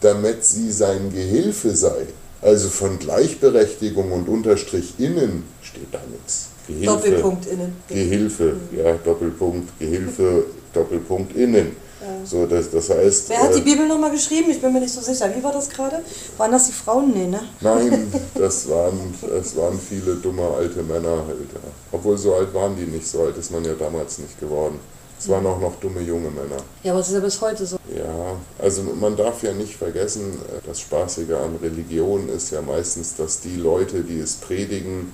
damit 0.01 0.43
sie 0.43 0.71
sein 0.71 1.11
Gehilfe 1.13 1.75
sei. 1.75 2.07
Also 2.41 2.69
von 2.69 2.99
Gleichberechtigung 2.99 4.11
und 4.11 4.27
Unterstrich 4.27 4.93
innen 4.99 5.43
steht 5.61 5.91
da 5.91 5.99
nichts. 6.11 6.49
Gehilfe, 6.67 6.85
Doppelpunkt 6.85 7.45
innen. 7.47 7.75
Gehilfe, 7.87 8.55
ja, 8.75 8.93
Doppelpunkt, 8.93 9.79
Gehilfe, 9.79 10.45
Doppelpunkt 10.73 11.35
innen. 11.35 11.75
Ja. 12.01 12.25
So, 12.25 12.45
das, 12.45 12.69
das 12.69 12.89
heißt, 12.89 13.29
Wer 13.29 13.39
hat 13.39 13.55
die 13.55 13.59
äh, 13.59 13.63
Bibel 13.63 13.87
nochmal 13.87 14.11
geschrieben? 14.11 14.49
Ich 14.51 14.61
bin 14.61 14.73
mir 14.73 14.81
nicht 14.81 14.93
so 14.93 15.01
sicher. 15.01 15.29
Wie 15.35 15.43
war 15.43 15.53
das 15.53 15.69
gerade? 15.69 16.01
Waren 16.37 16.51
das 16.51 16.67
die 16.67 16.73
Frauen? 16.73 17.11
Nee, 17.13 17.27
ne? 17.27 17.41
Nein, 17.61 18.11
das 18.35 18.69
waren, 18.69 19.13
das 19.21 19.55
waren 19.55 19.79
viele 19.79 20.15
dumme 20.15 20.43
alte 20.43 20.83
Männer 20.83 21.23
halt. 21.27 21.49
Ja. 21.53 21.59
Obwohl 21.91 22.17
so 22.17 22.35
alt 22.35 22.53
waren 22.53 22.75
die 22.75 22.85
nicht, 22.85 23.07
so 23.07 23.23
alt 23.23 23.37
ist 23.37 23.51
man 23.51 23.63
ja 23.63 23.73
damals 23.73 24.19
nicht 24.19 24.39
geworden. 24.39 24.79
Es 25.17 25.29
waren 25.29 25.45
auch 25.45 25.59
noch 25.59 25.75
dumme 25.79 26.01
junge 26.01 26.29
Männer. 26.29 26.57
Ja, 26.83 26.91
aber 26.91 27.01
es 27.01 27.07
ist 27.07 27.13
ja 27.13 27.19
bis 27.19 27.39
heute 27.41 27.65
so. 27.65 27.77
Ja, 27.95 28.35
also 28.59 28.83
man 28.83 29.15
darf 29.15 29.43
ja 29.43 29.53
nicht 29.53 29.75
vergessen, 29.75 30.39
das 30.65 30.81
Spaßige 30.81 31.31
an 31.31 31.57
Religion 31.61 32.29
ist 32.29 32.51
ja 32.51 32.61
meistens, 32.61 33.15
dass 33.15 33.39
die 33.39 33.55
Leute, 33.55 34.01
die 34.01 34.19
es 34.19 34.35
predigen, 34.35 35.13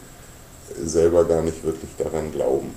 selber 0.83 1.25
gar 1.25 1.41
nicht 1.41 1.63
wirklich 1.63 1.91
daran 1.97 2.31
glauben. 2.31 2.73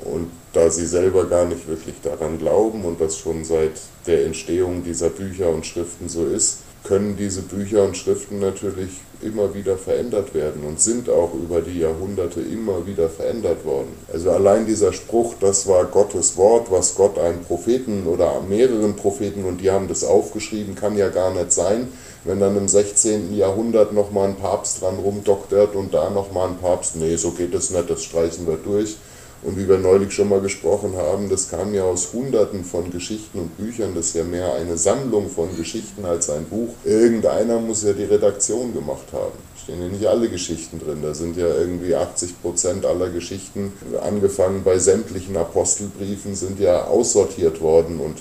Und 0.00 0.30
da 0.52 0.70
sie 0.70 0.86
selber 0.86 1.26
gar 1.26 1.46
nicht 1.46 1.66
wirklich 1.68 1.94
daran 2.02 2.38
glauben 2.38 2.84
und 2.84 3.00
das 3.00 3.16
schon 3.16 3.44
seit 3.44 3.72
der 4.06 4.26
Entstehung 4.26 4.84
dieser 4.84 5.08
Bücher 5.08 5.48
und 5.48 5.64
Schriften 5.64 6.08
so 6.08 6.26
ist, 6.26 6.58
können 6.86 7.16
diese 7.16 7.42
Bücher 7.42 7.82
und 7.82 7.96
Schriften 7.96 8.38
natürlich 8.38 8.90
immer 9.22 9.54
wieder 9.54 9.76
verändert 9.76 10.34
werden 10.34 10.62
und 10.64 10.80
sind 10.80 11.08
auch 11.08 11.32
über 11.34 11.60
die 11.60 11.80
Jahrhunderte 11.80 12.40
immer 12.40 12.86
wieder 12.86 13.08
verändert 13.08 13.64
worden. 13.64 13.88
Also 14.12 14.30
allein 14.30 14.66
dieser 14.66 14.92
Spruch, 14.92 15.34
das 15.40 15.66
war 15.66 15.84
Gottes 15.86 16.36
Wort, 16.36 16.70
was 16.70 16.94
Gott 16.94 17.18
einem 17.18 17.42
Propheten 17.42 18.06
oder 18.06 18.40
mehreren 18.48 18.94
Propheten 18.94 19.44
und 19.44 19.60
die 19.60 19.70
haben 19.70 19.88
das 19.88 20.04
aufgeschrieben, 20.04 20.74
kann 20.74 20.96
ja 20.96 21.08
gar 21.08 21.32
nicht 21.32 21.52
sein, 21.52 21.88
wenn 22.24 22.40
dann 22.40 22.56
im 22.56 22.68
16. 22.68 23.34
Jahrhundert 23.34 23.92
nochmal 23.92 24.28
ein 24.28 24.36
Papst 24.36 24.82
dran 24.82 24.98
rumdoktert 24.98 25.74
und 25.74 25.94
da 25.94 26.10
nochmal 26.10 26.48
ein 26.48 26.58
Papst, 26.58 26.96
nee, 26.96 27.16
so 27.16 27.30
geht 27.30 27.54
es 27.54 27.70
nicht, 27.70 27.90
das 27.90 28.04
streichen 28.04 28.46
wir 28.46 28.56
durch. 28.56 28.96
Und 29.46 29.56
wie 29.56 29.68
wir 29.68 29.78
neulich 29.78 30.12
schon 30.12 30.28
mal 30.28 30.40
gesprochen 30.40 30.96
haben, 30.96 31.28
das 31.28 31.48
kam 31.48 31.72
ja 31.72 31.84
aus 31.84 32.12
Hunderten 32.12 32.64
von 32.64 32.90
Geschichten 32.90 33.38
und 33.38 33.56
Büchern. 33.56 33.94
Das 33.94 34.06
ist 34.06 34.16
ja 34.16 34.24
mehr 34.24 34.52
eine 34.54 34.76
Sammlung 34.76 35.30
von 35.30 35.56
Geschichten 35.56 36.04
als 36.04 36.28
ein 36.30 36.46
Buch. 36.46 36.70
Irgendeiner 36.84 37.60
muss 37.60 37.84
ja 37.84 37.92
die 37.92 38.02
Redaktion 38.02 38.74
gemacht 38.74 39.06
haben. 39.12 39.38
Stehen 39.62 39.80
ja 39.80 39.86
nicht 39.86 40.04
alle 40.04 40.28
Geschichten 40.28 40.80
drin. 40.80 40.98
Da 41.00 41.14
sind 41.14 41.36
ja 41.36 41.46
irgendwie 41.46 41.94
80 41.94 42.42
Prozent 42.42 42.84
aller 42.84 43.08
Geschichten, 43.10 43.72
angefangen 44.02 44.64
bei 44.64 44.80
sämtlichen 44.80 45.36
Apostelbriefen, 45.36 46.34
sind 46.34 46.58
ja 46.58 46.86
aussortiert 46.86 47.60
worden 47.60 48.00
und 48.00 48.16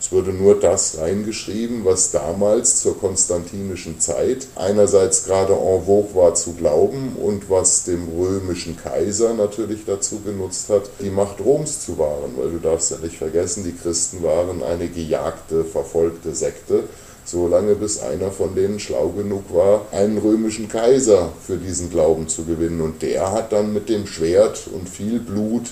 es 0.00 0.10
wurde 0.12 0.32
nur 0.32 0.58
das 0.58 0.96
reingeschrieben, 0.96 1.84
was 1.84 2.10
damals 2.10 2.80
zur 2.80 2.98
konstantinischen 2.98 4.00
Zeit 4.00 4.46
einerseits 4.56 5.26
gerade 5.26 5.52
en 5.52 5.84
vogue 5.84 6.14
war 6.14 6.34
zu 6.34 6.54
glauben 6.54 7.16
und 7.22 7.50
was 7.50 7.84
dem 7.84 8.08
römischen 8.18 8.78
Kaiser 8.78 9.34
natürlich 9.34 9.80
dazu 9.86 10.20
genutzt 10.24 10.70
hat, 10.70 10.90
die 11.00 11.10
Macht 11.10 11.40
Roms 11.44 11.84
zu 11.84 11.98
wahren. 11.98 12.32
Weil 12.36 12.50
du 12.50 12.58
darfst 12.58 12.90
ja 12.90 12.96
nicht 12.96 13.18
vergessen, 13.18 13.62
die 13.62 13.74
Christen 13.74 14.22
waren 14.22 14.62
eine 14.62 14.88
gejagte, 14.88 15.64
verfolgte 15.64 16.34
Sekte 16.34 16.84
solange 17.26 17.76
bis 17.76 18.00
einer 18.00 18.32
von 18.32 18.56
denen 18.56 18.80
schlau 18.80 19.10
genug 19.10 19.54
war, 19.54 19.86
einen 19.92 20.18
römischen 20.18 20.68
Kaiser 20.68 21.30
für 21.46 21.58
diesen 21.58 21.90
Glauben 21.90 22.26
zu 22.26 22.44
gewinnen. 22.44 22.80
Und 22.80 23.02
der 23.02 23.30
hat 23.30 23.52
dann 23.52 23.72
mit 23.72 23.88
dem 23.88 24.06
Schwert 24.06 24.66
und 24.74 24.88
viel 24.88 25.20
Blut 25.20 25.70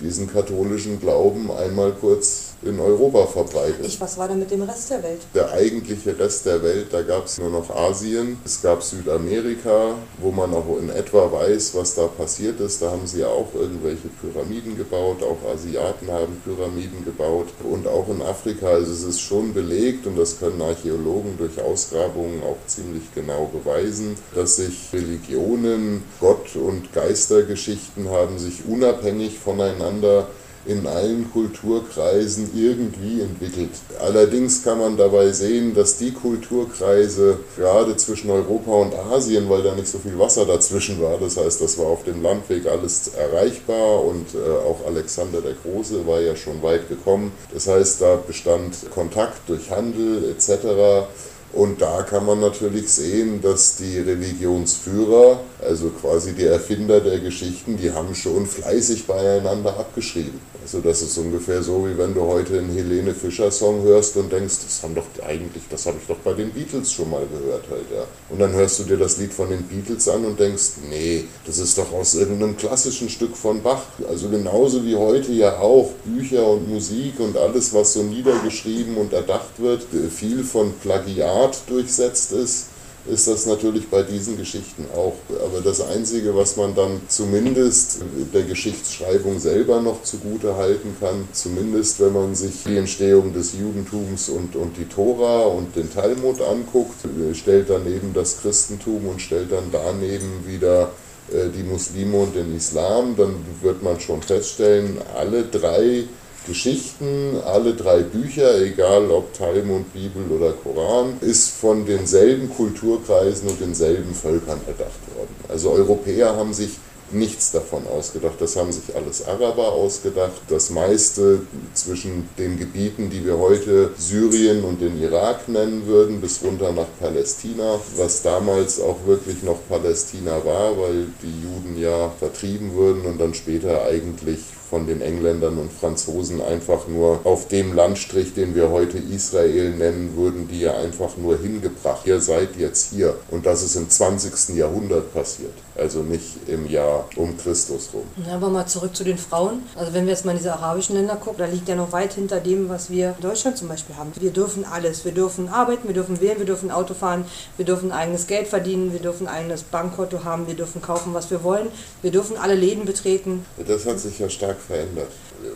diesen 0.00 0.30
katholischen 0.30 1.00
Glauben 1.00 1.50
einmal 1.50 1.92
kurz 1.92 2.49
in 2.62 2.78
Europa 2.78 3.26
verbreitet. 3.26 3.86
Ich, 3.86 4.00
was 4.00 4.18
war 4.18 4.28
denn 4.28 4.38
mit 4.38 4.50
dem 4.50 4.62
Rest 4.62 4.90
der 4.90 5.02
Welt? 5.02 5.20
Der 5.34 5.50
eigentliche 5.52 6.18
Rest 6.18 6.44
der 6.44 6.62
Welt, 6.62 6.88
da 6.92 7.02
gab 7.02 7.24
es 7.24 7.38
nur 7.38 7.50
noch 7.50 7.70
Asien, 7.70 8.38
es 8.44 8.60
gab 8.60 8.82
Südamerika, 8.82 9.94
wo 10.18 10.30
man 10.30 10.52
auch 10.52 10.78
in 10.78 10.90
etwa 10.90 11.32
weiß, 11.32 11.74
was 11.74 11.94
da 11.94 12.06
passiert 12.06 12.60
ist. 12.60 12.82
Da 12.82 12.90
haben 12.90 13.06
sie 13.06 13.24
auch 13.24 13.48
irgendwelche 13.54 14.08
Pyramiden 14.20 14.76
gebaut, 14.76 15.22
auch 15.22 15.38
Asiaten 15.50 16.10
haben 16.10 16.40
Pyramiden 16.44 17.04
gebaut 17.04 17.48
und 17.64 17.88
auch 17.88 18.08
in 18.08 18.20
Afrika. 18.20 18.68
Also 18.68 18.92
es 18.92 19.04
ist 19.04 19.20
schon 19.20 19.54
belegt 19.54 20.06
und 20.06 20.18
das 20.18 20.38
können 20.38 20.60
Archäologen 20.60 21.38
durch 21.38 21.60
Ausgrabungen 21.60 22.42
auch 22.42 22.58
ziemlich 22.66 23.04
genau 23.14 23.50
beweisen, 23.52 24.16
dass 24.34 24.56
sich 24.56 24.90
Religionen, 24.92 26.02
Gott 26.20 26.56
und 26.56 26.92
Geistergeschichten 26.92 28.10
haben 28.10 28.38
sich 28.38 28.66
unabhängig 28.66 29.38
voneinander 29.38 30.26
in 30.66 30.86
allen 30.86 31.30
Kulturkreisen 31.32 32.50
irgendwie 32.54 33.22
entwickelt. 33.22 33.70
Allerdings 34.00 34.62
kann 34.62 34.78
man 34.78 34.96
dabei 34.96 35.32
sehen, 35.32 35.74
dass 35.74 35.96
die 35.96 36.12
Kulturkreise 36.12 37.38
gerade 37.56 37.96
zwischen 37.96 38.30
Europa 38.30 38.70
und 38.72 38.94
Asien, 38.94 39.48
weil 39.48 39.62
da 39.62 39.74
nicht 39.74 39.88
so 39.88 39.98
viel 39.98 40.18
Wasser 40.18 40.44
dazwischen 40.44 41.00
war, 41.00 41.18
das 41.18 41.36
heißt, 41.36 41.60
das 41.60 41.78
war 41.78 41.86
auf 41.86 42.04
dem 42.04 42.22
Landweg 42.22 42.66
alles 42.66 43.08
erreichbar 43.08 44.04
und 44.04 44.34
äh, 44.34 44.68
auch 44.68 44.86
Alexander 44.86 45.40
der 45.40 45.54
Große 45.54 46.06
war 46.06 46.20
ja 46.20 46.36
schon 46.36 46.62
weit 46.62 46.88
gekommen. 46.88 47.32
Das 47.52 47.66
heißt, 47.66 48.00
da 48.02 48.16
bestand 48.16 48.90
Kontakt 48.90 49.48
durch 49.48 49.70
Handel 49.70 50.30
etc. 50.30 51.06
Und 51.52 51.82
da 51.82 52.02
kann 52.02 52.26
man 52.26 52.40
natürlich 52.40 52.88
sehen, 52.90 53.42
dass 53.42 53.76
die 53.76 53.98
Religionsführer, 53.98 55.40
also 55.60 55.90
quasi 55.90 56.32
die 56.32 56.44
Erfinder 56.44 57.00
der 57.00 57.18
Geschichten, 57.18 57.76
die 57.76 57.90
haben 57.90 58.14
schon 58.14 58.46
fleißig 58.46 59.06
beieinander 59.06 59.76
abgeschrieben. 59.76 60.40
Also 60.62 60.80
das 60.80 61.02
ist 61.02 61.18
ungefähr 61.18 61.62
so, 61.62 61.86
wie 61.86 61.98
wenn 61.98 62.14
du 62.14 62.20
heute 62.20 62.58
einen 62.58 62.70
Helene 62.72 63.14
Fischer 63.14 63.50
Song 63.50 63.82
hörst 63.82 64.16
und 64.16 64.30
denkst, 64.30 64.58
das 64.64 64.82
haben 64.82 64.94
doch 64.94 65.06
eigentlich, 65.26 65.62
das 65.70 65.86
habe 65.86 65.96
ich 66.00 66.06
doch 66.06 66.18
bei 66.18 66.34
den 66.34 66.50
Beatles 66.50 66.92
schon 66.92 67.10
mal 67.10 67.26
gehört 67.26 67.64
halt, 67.70 67.86
ja. 67.92 68.04
Und 68.28 68.38
dann 68.38 68.52
hörst 68.52 68.78
du 68.78 68.84
dir 68.84 68.98
das 68.98 69.16
Lied 69.16 69.32
von 69.32 69.48
den 69.48 69.62
Beatles 69.64 70.08
an 70.08 70.24
und 70.24 70.38
denkst, 70.38 70.72
nee, 70.88 71.24
das 71.46 71.58
ist 71.58 71.78
doch 71.78 71.92
aus 71.92 72.14
irgendeinem 72.14 72.56
klassischen 72.56 73.08
Stück 73.08 73.36
von 73.36 73.62
Bach. 73.62 73.82
Also 74.08 74.28
genauso 74.28 74.84
wie 74.84 74.94
heute 74.94 75.32
ja 75.32 75.58
auch 75.58 75.90
Bücher 76.04 76.46
und 76.46 76.68
Musik 76.68 77.18
und 77.18 77.36
alles, 77.36 77.74
was 77.74 77.94
so 77.94 78.02
niedergeschrieben 78.02 78.96
und 78.96 79.12
erdacht 79.12 79.58
wird, 79.58 79.82
viel 80.14 80.44
von 80.44 80.74
Plagiat 80.74 81.39
durchsetzt 81.68 82.32
ist 82.32 82.66
ist 83.06 83.28
das 83.28 83.46
natürlich 83.46 83.88
bei 83.88 84.02
diesen 84.02 84.36
Geschichten 84.36 84.86
auch. 84.94 85.14
Aber 85.44 85.60
das 85.62 85.80
Einzige, 85.80 86.34
was 86.36 86.56
man 86.56 86.74
dann 86.74 87.00
zumindest 87.08 88.00
der 88.32 88.42
Geschichtsschreibung 88.42 89.38
selber 89.38 89.80
noch 89.80 90.02
zugute 90.02 90.56
halten 90.56 90.96
kann, 91.00 91.28
zumindest 91.32 92.00
wenn 92.00 92.12
man 92.12 92.34
sich 92.34 92.62
die 92.66 92.76
Entstehung 92.76 93.32
des 93.32 93.54
Judentums 93.54 94.28
und, 94.28 94.54
und 94.54 94.76
die 94.76 94.84
Tora 94.84 95.44
und 95.44 95.76
den 95.76 95.92
Talmud 95.92 96.42
anguckt, 96.42 96.96
stellt 97.34 97.70
daneben 97.70 98.12
das 98.12 98.40
Christentum 98.42 99.08
und 99.08 99.22
stellt 99.22 99.50
dann 99.50 99.70
daneben 99.72 100.46
wieder 100.46 100.90
äh, 101.32 101.48
die 101.48 101.62
Muslime 101.62 102.18
und 102.18 102.36
den 102.36 102.54
Islam, 102.54 103.16
dann 103.16 103.34
wird 103.62 103.82
man 103.82 103.98
schon 103.98 104.22
feststellen, 104.22 104.98
alle 105.16 105.44
drei 105.44 106.04
Geschichten, 106.50 107.40
alle 107.46 107.74
drei 107.74 108.00
Bücher, 108.00 108.60
egal 108.60 109.08
ob 109.12 109.32
Talmud, 109.34 109.92
Bibel 109.92 110.24
oder 110.36 110.50
Koran, 110.50 111.12
ist 111.20 111.50
von 111.50 111.86
denselben 111.86 112.50
Kulturkreisen 112.52 113.48
und 113.48 113.60
denselben 113.60 114.12
Völkern 114.12 114.58
erdacht 114.66 115.00
worden. 115.14 115.32
Also 115.48 115.70
Europäer 115.70 116.34
haben 116.34 116.52
sich 116.52 116.70
nichts 117.12 117.52
davon 117.52 117.86
ausgedacht. 117.86 118.34
Das 118.40 118.56
haben 118.56 118.72
sich 118.72 118.96
alles 118.96 119.28
Araber 119.28 119.70
ausgedacht. 119.70 120.42
Das 120.48 120.70
meiste 120.70 121.42
zwischen 121.72 122.28
den 122.36 122.58
Gebieten, 122.58 123.10
die 123.10 123.24
wir 123.24 123.38
heute 123.38 123.92
Syrien 123.96 124.64
und 124.64 124.80
den 124.80 125.00
Irak 125.00 125.48
nennen 125.48 125.86
würden, 125.86 126.20
bis 126.20 126.42
runter 126.42 126.72
nach 126.72 126.88
Palästina, 126.98 127.78
was 127.96 128.22
damals 128.22 128.80
auch 128.80 128.98
wirklich 129.06 129.44
noch 129.44 129.58
Palästina 129.68 130.44
war, 130.44 130.76
weil 130.76 131.06
die 131.22 131.42
Juden 131.44 131.80
ja 131.80 132.10
vertrieben 132.18 132.74
wurden 132.74 133.02
und 133.02 133.20
dann 133.20 133.34
später 133.34 133.84
eigentlich 133.84 134.40
von 134.70 134.86
den 134.86 135.00
Engländern 135.02 135.58
und 135.58 135.72
Franzosen 135.72 136.40
einfach 136.40 136.86
nur 136.86 137.20
auf 137.24 137.48
dem 137.48 137.74
Landstrich, 137.74 138.34
den 138.34 138.54
wir 138.54 138.70
heute 138.70 138.98
Israel 138.98 139.70
nennen 139.70 140.16
würden, 140.16 140.46
die 140.48 140.60
ja 140.60 140.76
einfach 140.76 141.16
nur 141.16 141.36
hingebracht. 141.36 142.06
Ihr 142.06 142.20
seid 142.20 142.56
jetzt 142.56 142.92
hier. 142.92 143.16
Und 143.30 143.46
das 143.46 143.64
ist 143.64 143.74
im 143.74 143.90
20. 143.90 144.56
Jahrhundert 144.56 145.12
passiert. 145.12 145.52
Also 145.76 146.02
nicht 146.02 146.36
im 146.46 146.68
Jahr 146.68 147.08
um 147.16 147.36
Christus 147.36 147.90
rum. 147.92 148.04
Ja, 148.26 148.34
aber 148.34 148.48
mal 148.48 148.66
zurück 148.66 148.94
zu 148.94 149.02
den 149.02 149.18
Frauen. 149.18 149.62
Also 149.74 149.92
wenn 149.92 150.04
wir 150.04 150.12
jetzt 150.12 150.24
mal 150.24 150.32
in 150.32 150.38
diese 150.38 150.52
arabischen 150.52 150.94
Länder 150.94 151.16
gucken, 151.16 151.38
da 151.38 151.46
liegt 151.46 151.68
ja 151.68 151.74
noch 151.74 151.90
weit 151.92 152.12
hinter 152.12 152.38
dem, 152.38 152.68
was 152.68 152.90
wir 152.90 153.14
in 153.16 153.22
Deutschland 153.22 153.56
zum 153.56 153.68
Beispiel 153.68 153.96
haben. 153.96 154.12
Wir 154.20 154.30
dürfen 154.30 154.64
alles. 154.64 155.04
Wir 155.04 155.12
dürfen 155.12 155.48
arbeiten, 155.48 155.88
wir 155.88 155.94
dürfen 155.94 156.20
wählen, 156.20 156.38
wir 156.38 156.46
dürfen 156.46 156.70
Auto 156.70 156.94
fahren, 156.94 157.24
wir 157.56 157.64
dürfen 157.64 157.90
eigenes 157.90 158.26
Geld 158.26 158.46
verdienen, 158.46 158.92
wir 158.92 159.00
dürfen 159.00 159.26
eigenes 159.26 159.62
Bankkonto 159.64 160.22
haben, 160.22 160.46
wir 160.46 160.54
dürfen 160.54 160.80
kaufen, 160.80 161.12
was 161.12 161.30
wir 161.30 161.42
wollen. 161.42 161.68
Wir 162.02 162.12
dürfen 162.12 162.36
alle 162.36 162.54
Läden 162.54 162.84
betreten. 162.84 163.44
Das 163.66 163.86
hat 163.86 163.98
sich 163.98 164.18
ja 164.18 164.28
stark 164.28 164.59
verändert. 164.60 165.10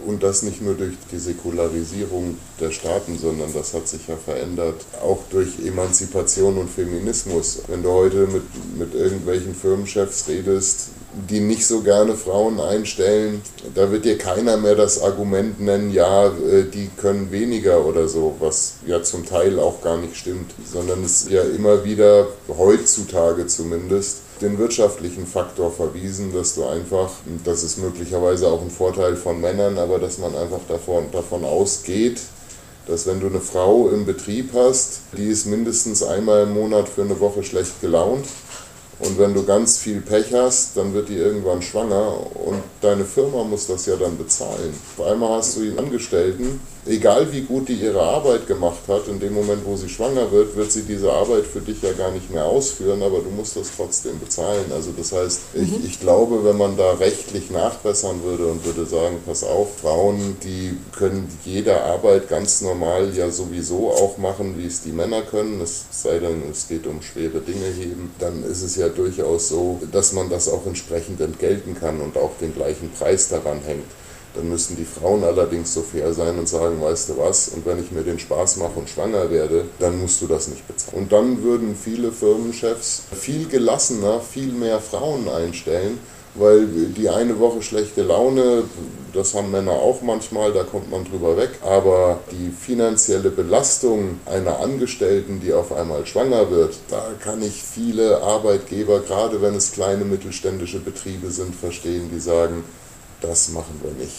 Und 0.06 0.22
das 0.22 0.42
nicht 0.42 0.62
nur 0.62 0.74
durch 0.74 0.94
die 1.12 1.18
Säkularisierung 1.18 2.38
der 2.58 2.70
Staaten, 2.70 3.18
sondern 3.18 3.52
das 3.52 3.74
hat 3.74 3.86
sich 3.86 4.08
ja 4.08 4.16
verändert 4.16 4.80
auch 5.02 5.18
durch 5.30 5.48
Emanzipation 5.64 6.56
und 6.56 6.70
Feminismus. 6.70 7.60
Wenn 7.68 7.82
du 7.82 7.90
heute 7.90 8.26
mit, 8.26 8.42
mit 8.78 8.94
irgendwelchen 8.94 9.54
Firmenchefs 9.54 10.26
redest, 10.28 10.88
die 11.30 11.40
nicht 11.40 11.66
so 11.66 11.82
gerne 11.82 12.14
Frauen 12.16 12.60
einstellen, 12.60 13.42
da 13.74 13.90
wird 13.92 14.04
dir 14.04 14.18
keiner 14.18 14.56
mehr 14.56 14.74
das 14.74 15.00
Argument 15.00 15.60
nennen, 15.60 15.92
ja, 15.92 16.26
äh, 16.26 16.64
die 16.64 16.90
können 16.96 17.30
weniger 17.30 17.84
oder 17.84 18.08
so, 18.08 18.34
was 18.40 18.74
ja 18.86 19.02
zum 19.02 19.24
Teil 19.24 19.58
auch 19.58 19.80
gar 19.80 19.96
nicht 19.98 20.16
stimmt, 20.16 20.50
sondern 20.64 21.04
es 21.04 21.22
ist 21.22 21.30
ja 21.30 21.42
immer 21.42 21.84
wieder, 21.84 22.26
heutzutage 22.48 23.46
zumindest, 23.46 24.23
den 24.40 24.58
wirtschaftlichen 24.58 25.26
Faktor 25.26 25.70
verwiesen, 25.72 26.32
dass 26.32 26.54
du 26.54 26.64
einfach, 26.64 27.10
das 27.44 27.62
ist 27.62 27.78
möglicherweise 27.78 28.48
auch 28.48 28.62
ein 28.62 28.70
Vorteil 28.70 29.16
von 29.16 29.40
Männern, 29.40 29.78
aber 29.78 29.98
dass 29.98 30.18
man 30.18 30.34
einfach 30.36 30.60
davon, 30.68 31.10
davon 31.12 31.44
ausgeht, 31.44 32.20
dass 32.86 33.06
wenn 33.06 33.20
du 33.20 33.28
eine 33.28 33.40
Frau 33.40 33.88
im 33.88 34.04
Betrieb 34.04 34.50
hast, 34.54 35.00
die 35.16 35.26
ist 35.26 35.46
mindestens 35.46 36.02
einmal 36.02 36.42
im 36.42 36.54
Monat 36.54 36.88
für 36.88 37.02
eine 37.02 37.18
Woche 37.20 37.42
schlecht 37.42 37.80
gelaunt 37.80 38.26
und 38.98 39.18
wenn 39.18 39.34
du 39.34 39.44
ganz 39.44 39.78
viel 39.78 40.00
Pech 40.00 40.32
hast, 40.32 40.76
dann 40.76 40.94
wird 40.94 41.08
die 41.08 41.16
irgendwann 41.16 41.62
schwanger 41.62 42.14
und 42.34 42.62
deine 42.80 43.04
Firma 43.04 43.44
muss 43.44 43.66
das 43.66 43.86
ja 43.86 43.96
dann 43.96 44.16
bezahlen. 44.16 44.74
Auf 44.96 45.06
einmal 45.06 45.38
hast 45.38 45.56
du 45.56 45.62
einen 45.62 45.78
Angestellten, 45.78 46.60
egal 46.86 47.32
wie 47.32 47.42
gut 47.42 47.68
die 47.68 47.74
ihre 47.74 48.02
Arbeit 48.02 48.46
gemacht 48.46 48.82
hat, 48.88 49.08
in 49.08 49.20
dem 49.20 49.34
Moment, 49.34 49.64
wo 49.64 49.76
sie 49.76 49.88
schwanger 49.88 50.30
wird, 50.30 50.56
wird 50.56 50.70
sie 50.70 50.82
diese 50.82 51.12
Arbeit 51.12 51.46
für 51.46 51.60
dich 51.60 51.82
ja 51.82 51.92
gar 51.92 52.10
nicht 52.10 52.30
mehr 52.30 52.44
ausführen, 52.44 53.02
aber 53.02 53.18
du 53.18 53.30
musst 53.30 53.56
das 53.56 53.70
trotzdem 53.76 54.18
bezahlen. 54.20 54.66
Also 54.72 54.92
das 54.96 55.12
heißt, 55.12 55.40
mhm. 55.54 55.62
ich, 55.62 55.84
ich 55.84 56.00
glaube, 56.00 56.44
wenn 56.44 56.56
man 56.56 56.76
da 56.76 56.92
rechtlich 56.92 57.50
nachbessern 57.50 58.22
würde 58.22 58.46
und 58.46 58.64
würde 58.64 58.86
sagen, 58.86 59.18
pass 59.24 59.44
auf, 59.44 59.78
Frauen, 59.80 60.36
die 60.42 60.76
können 60.96 61.28
jede 61.44 61.80
Arbeit 61.82 62.28
ganz 62.28 62.60
normal 62.60 63.14
ja 63.16 63.30
sowieso 63.30 63.90
auch 63.90 64.18
machen, 64.18 64.56
wie 64.58 64.66
es 64.66 64.82
die 64.82 64.92
Männer 64.92 65.22
können, 65.22 65.60
es 65.60 65.84
sei 65.90 66.18
denn, 66.18 66.42
es 66.50 66.68
geht 66.68 66.86
um 66.86 67.02
schwere 67.02 67.40
Dinge 67.40 67.66
heben, 67.66 68.12
dann 68.18 68.44
ist 68.44 68.62
es 68.62 68.76
ja 68.76 68.88
durchaus 68.88 69.48
so, 69.48 69.80
dass 69.92 70.12
man 70.12 70.28
das 70.30 70.48
auch 70.48 70.66
entsprechend 70.66 71.20
entgelten 71.20 71.74
kann 71.78 72.00
und 72.00 72.16
auch 72.16 72.32
den 72.40 72.54
gleichen 72.54 72.90
Preis 72.90 73.28
daran 73.28 73.60
hängt. 73.64 73.84
Dann 74.34 74.48
müssten 74.48 74.76
die 74.76 74.84
Frauen 74.84 75.22
allerdings 75.22 75.72
so 75.72 75.82
fair 75.82 76.12
sein 76.12 76.38
und 76.38 76.48
sagen, 76.48 76.80
weißt 76.80 77.10
du 77.10 77.18
was, 77.18 77.48
und 77.48 77.64
wenn 77.66 77.82
ich 77.82 77.92
mir 77.92 78.02
den 78.02 78.18
Spaß 78.18 78.56
mache 78.56 78.78
und 78.78 78.88
schwanger 78.88 79.30
werde, 79.30 79.66
dann 79.78 80.00
musst 80.00 80.20
du 80.22 80.26
das 80.26 80.48
nicht 80.48 80.66
bezahlen. 80.66 81.02
Und 81.02 81.12
dann 81.12 81.42
würden 81.42 81.76
viele 81.76 82.10
Firmenchefs 82.10 83.02
viel 83.12 83.46
gelassener, 83.46 84.20
viel 84.20 84.52
mehr 84.52 84.80
Frauen 84.80 85.28
einstellen, 85.28 85.98
weil 86.34 86.66
die 86.66 87.08
eine 87.08 87.38
Woche 87.38 87.62
schlechte 87.62 88.02
Laune, 88.02 88.64
das 89.12 89.34
haben 89.34 89.52
Männer 89.52 89.72
auch 89.72 90.02
manchmal, 90.02 90.52
da 90.52 90.64
kommt 90.64 90.90
man 90.90 91.04
drüber 91.04 91.36
weg, 91.36 91.50
aber 91.62 92.18
die 92.32 92.50
finanzielle 92.50 93.30
Belastung 93.30 94.18
einer 94.26 94.58
Angestellten, 94.58 95.40
die 95.40 95.52
auf 95.52 95.72
einmal 95.72 96.04
schwanger 96.06 96.50
wird, 96.50 96.74
da 96.90 97.10
kann 97.22 97.40
ich 97.42 97.62
viele 97.62 98.20
Arbeitgeber, 98.20 99.00
gerade 99.00 99.40
wenn 99.42 99.54
es 99.54 99.72
kleine 99.72 100.04
mittelständische 100.04 100.80
Betriebe 100.80 101.30
sind, 101.30 101.54
verstehen, 101.54 102.10
die 102.12 102.20
sagen, 102.20 102.64
das 103.26 103.50
machen 103.50 103.80
wir 103.82 103.92
nicht. 103.92 104.16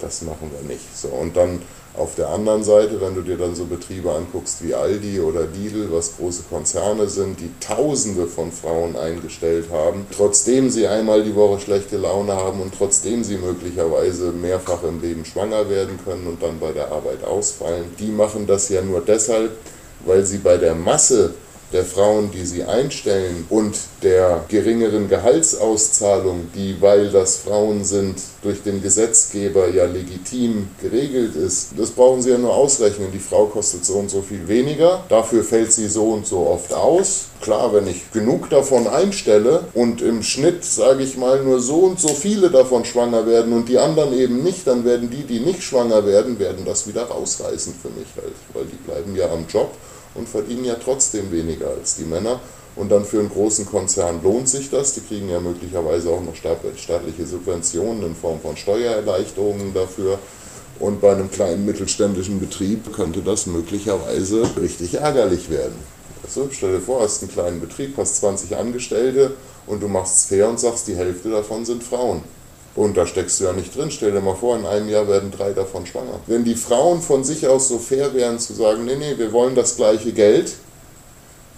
Das 0.00 0.22
machen 0.22 0.50
wir 0.52 0.68
nicht. 0.68 0.96
So, 0.96 1.08
und 1.08 1.36
dann 1.36 1.62
auf 1.94 2.14
der 2.14 2.28
anderen 2.28 2.64
Seite, 2.64 3.00
wenn 3.02 3.14
du 3.14 3.20
dir 3.20 3.36
dann 3.36 3.54
so 3.54 3.66
Betriebe 3.66 4.10
anguckst 4.10 4.64
wie 4.64 4.74
Aldi 4.74 5.20
oder 5.20 5.42
Lidl, 5.46 5.92
was 5.92 6.16
große 6.16 6.44
Konzerne 6.48 7.06
sind, 7.06 7.38
die 7.38 7.50
Tausende 7.60 8.26
von 8.26 8.50
Frauen 8.50 8.96
eingestellt 8.96 9.66
haben, 9.70 10.06
trotzdem 10.10 10.70
sie 10.70 10.86
einmal 10.86 11.22
die 11.22 11.34
Woche 11.34 11.60
schlechte 11.60 11.98
Laune 11.98 12.32
haben 12.32 12.62
und 12.62 12.74
trotzdem 12.74 13.22
sie 13.22 13.36
möglicherweise 13.36 14.32
mehrfach 14.32 14.82
im 14.84 15.02
Leben 15.02 15.26
schwanger 15.26 15.68
werden 15.68 15.98
können 16.02 16.26
und 16.26 16.42
dann 16.42 16.58
bei 16.58 16.72
der 16.72 16.90
Arbeit 16.90 17.24
ausfallen, 17.24 17.84
die 17.98 18.10
machen 18.10 18.46
das 18.46 18.70
ja 18.70 18.80
nur 18.80 19.02
deshalb, 19.02 19.50
weil 20.06 20.24
sie 20.24 20.38
bei 20.38 20.56
der 20.56 20.74
Masse 20.74 21.34
der 21.72 21.84
Frauen, 21.84 22.30
die 22.30 22.44
sie 22.44 22.64
einstellen 22.64 23.46
und 23.48 23.76
der 24.02 24.44
geringeren 24.48 25.08
Gehaltsauszahlung, 25.08 26.50
die, 26.54 26.76
weil 26.80 27.10
das 27.10 27.38
Frauen 27.38 27.84
sind, 27.84 28.16
durch 28.42 28.62
den 28.62 28.82
Gesetzgeber 28.82 29.68
ja 29.68 29.84
legitim 29.84 30.68
geregelt 30.80 31.36
ist, 31.36 31.70
das 31.76 31.90
brauchen 31.90 32.22
sie 32.22 32.30
ja 32.30 32.38
nur 32.38 32.54
ausrechnen. 32.54 33.12
Die 33.12 33.18
Frau 33.18 33.46
kostet 33.46 33.84
so 33.84 33.94
und 33.94 34.10
so 34.10 34.20
viel 34.20 34.48
weniger, 34.48 35.04
dafür 35.08 35.44
fällt 35.44 35.72
sie 35.72 35.88
so 35.88 36.10
und 36.10 36.26
so 36.26 36.46
oft 36.46 36.74
aus. 36.74 37.26
Klar, 37.40 37.72
wenn 37.72 37.86
ich 37.86 38.10
genug 38.12 38.50
davon 38.50 38.86
einstelle 38.86 39.64
und 39.74 40.02
im 40.02 40.22
Schnitt, 40.22 40.64
sage 40.64 41.02
ich 41.02 41.16
mal, 41.16 41.42
nur 41.42 41.60
so 41.60 41.80
und 41.80 41.98
so 41.98 42.08
viele 42.08 42.50
davon 42.50 42.84
schwanger 42.84 43.26
werden 43.26 43.52
und 43.52 43.68
die 43.68 43.78
anderen 43.78 44.16
eben 44.16 44.42
nicht, 44.42 44.66
dann 44.66 44.84
werden 44.84 45.10
die, 45.10 45.24
die 45.24 45.40
nicht 45.40 45.62
schwanger 45.62 46.06
werden, 46.06 46.38
werden 46.38 46.64
das 46.64 46.86
wieder 46.86 47.04
rausreißen 47.04 47.74
für 47.80 47.88
mich 47.88 48.08
halt, 48.16 48.34
weil 48.52 48.64
die 48.66 48.76
bleiben 48.76 49.16
ja 49.16 49.30
am 49.32 49.46
Job 49.48 49.70
und 50.14 50.28
verdienen 50.28 50.64
ja 50.64 50.74
trotzdem 50.74 51.32
weniger 51.32 51.68
als 51.68 51.96
die 51.96 52.04
Männer. 52.04 52.40
Und 52.74 52.90
dann 52.90 53.04
für 53.04 53.18
einen 53.18 53.28
großen 53.28 53.66
Konzern 53.66 54.22
lohnt 54.22 54.48
sich 54.48 54.70
das. 54.70 54.94
Die 54.94 55.02
kriegen 55.02 55.28
ja 55.28 55.40
möglicherweise 55.40 56.08
auch 56.10 56.22
noch 56.22 56.34
staatliche 56.34 57.26
Subventionen 57.26 58.02
in 58.02 58.14
Form 58.14 58.40
von 58.40 58.56
Steuererleichterungen 58.56 59.74
dafür. 59.74 60.18
Und 60.78 61.00
bei 61.00 61.12
einem 61.12 61.30
kleinen 61.30 61.66
mittelständischen 61.66 62.40
Betrieb 62.40 62.92
könnte 62.94 63.20
das 63.20 63.46
möglicherweise 63.46 64.48
richtig 64.60 64.94
ärgerlich 64.94 65.50
werden. 65.50 65.76
Also 66.24 66.48
stell 66.50 66.72
dir 66.72 66.80
vor, 66.80 67.02
hast 67.02 67.22
einen 67.22 67.30
kleinen 67.30 67.60
Betrieb, 67.60 67.96
hast 67.98 68.16
20 68.16 68.56
Angestellte 68.56 69.32
und 69.66 69.82
du 69.82 69.88
machst 69.88 70.16
es 70.16 70.24
fair 70.26 70.48
und 70.48 70.58
sagst, 70.58 70.88
die 70.88 70.96
Hälfte 70.96 71.30
davon 71.30 71.64
sind 71.64 71.84
Frauen. 71.84 72.22
Und 72.74 72.96
da 72.96 73.06
steckst 73.06 73.40
du 73.40 73.44
ja 73.44 73.52
nicht 73.52 73.76
drin. 73.76 73.90
Stell 73.90 74.12
dir 74.12 74.20
mal 74.20 74.34
vor, 74.34 74.56
in 74.56 74.64
einem 74.64 74.88
Jahr 74.88 75.06
werden 75.06 75.30
drei 75.30 75.52
davon 75.52 75.84
schwanger. 75.86 76.20
Wenn 76.26 76.44
die 76.44 76.54
Frauen 76.54 77.02
von 77.02 77.22
sich 77.22 77.46
aus 77.46 77.68
so 77.68 77.78
fair 77.78 78.14
wären 78.14 78.38
zu 78.38 78.54
sagen, 78.54 78.84
nee, 78.86 78.96
nee, 78.96 79.18
wir 79.18 79.32
wollen 79.32 79.54
das 79.54 79.76
gleiche 79.76 80.12
Geld, 80.12 80.54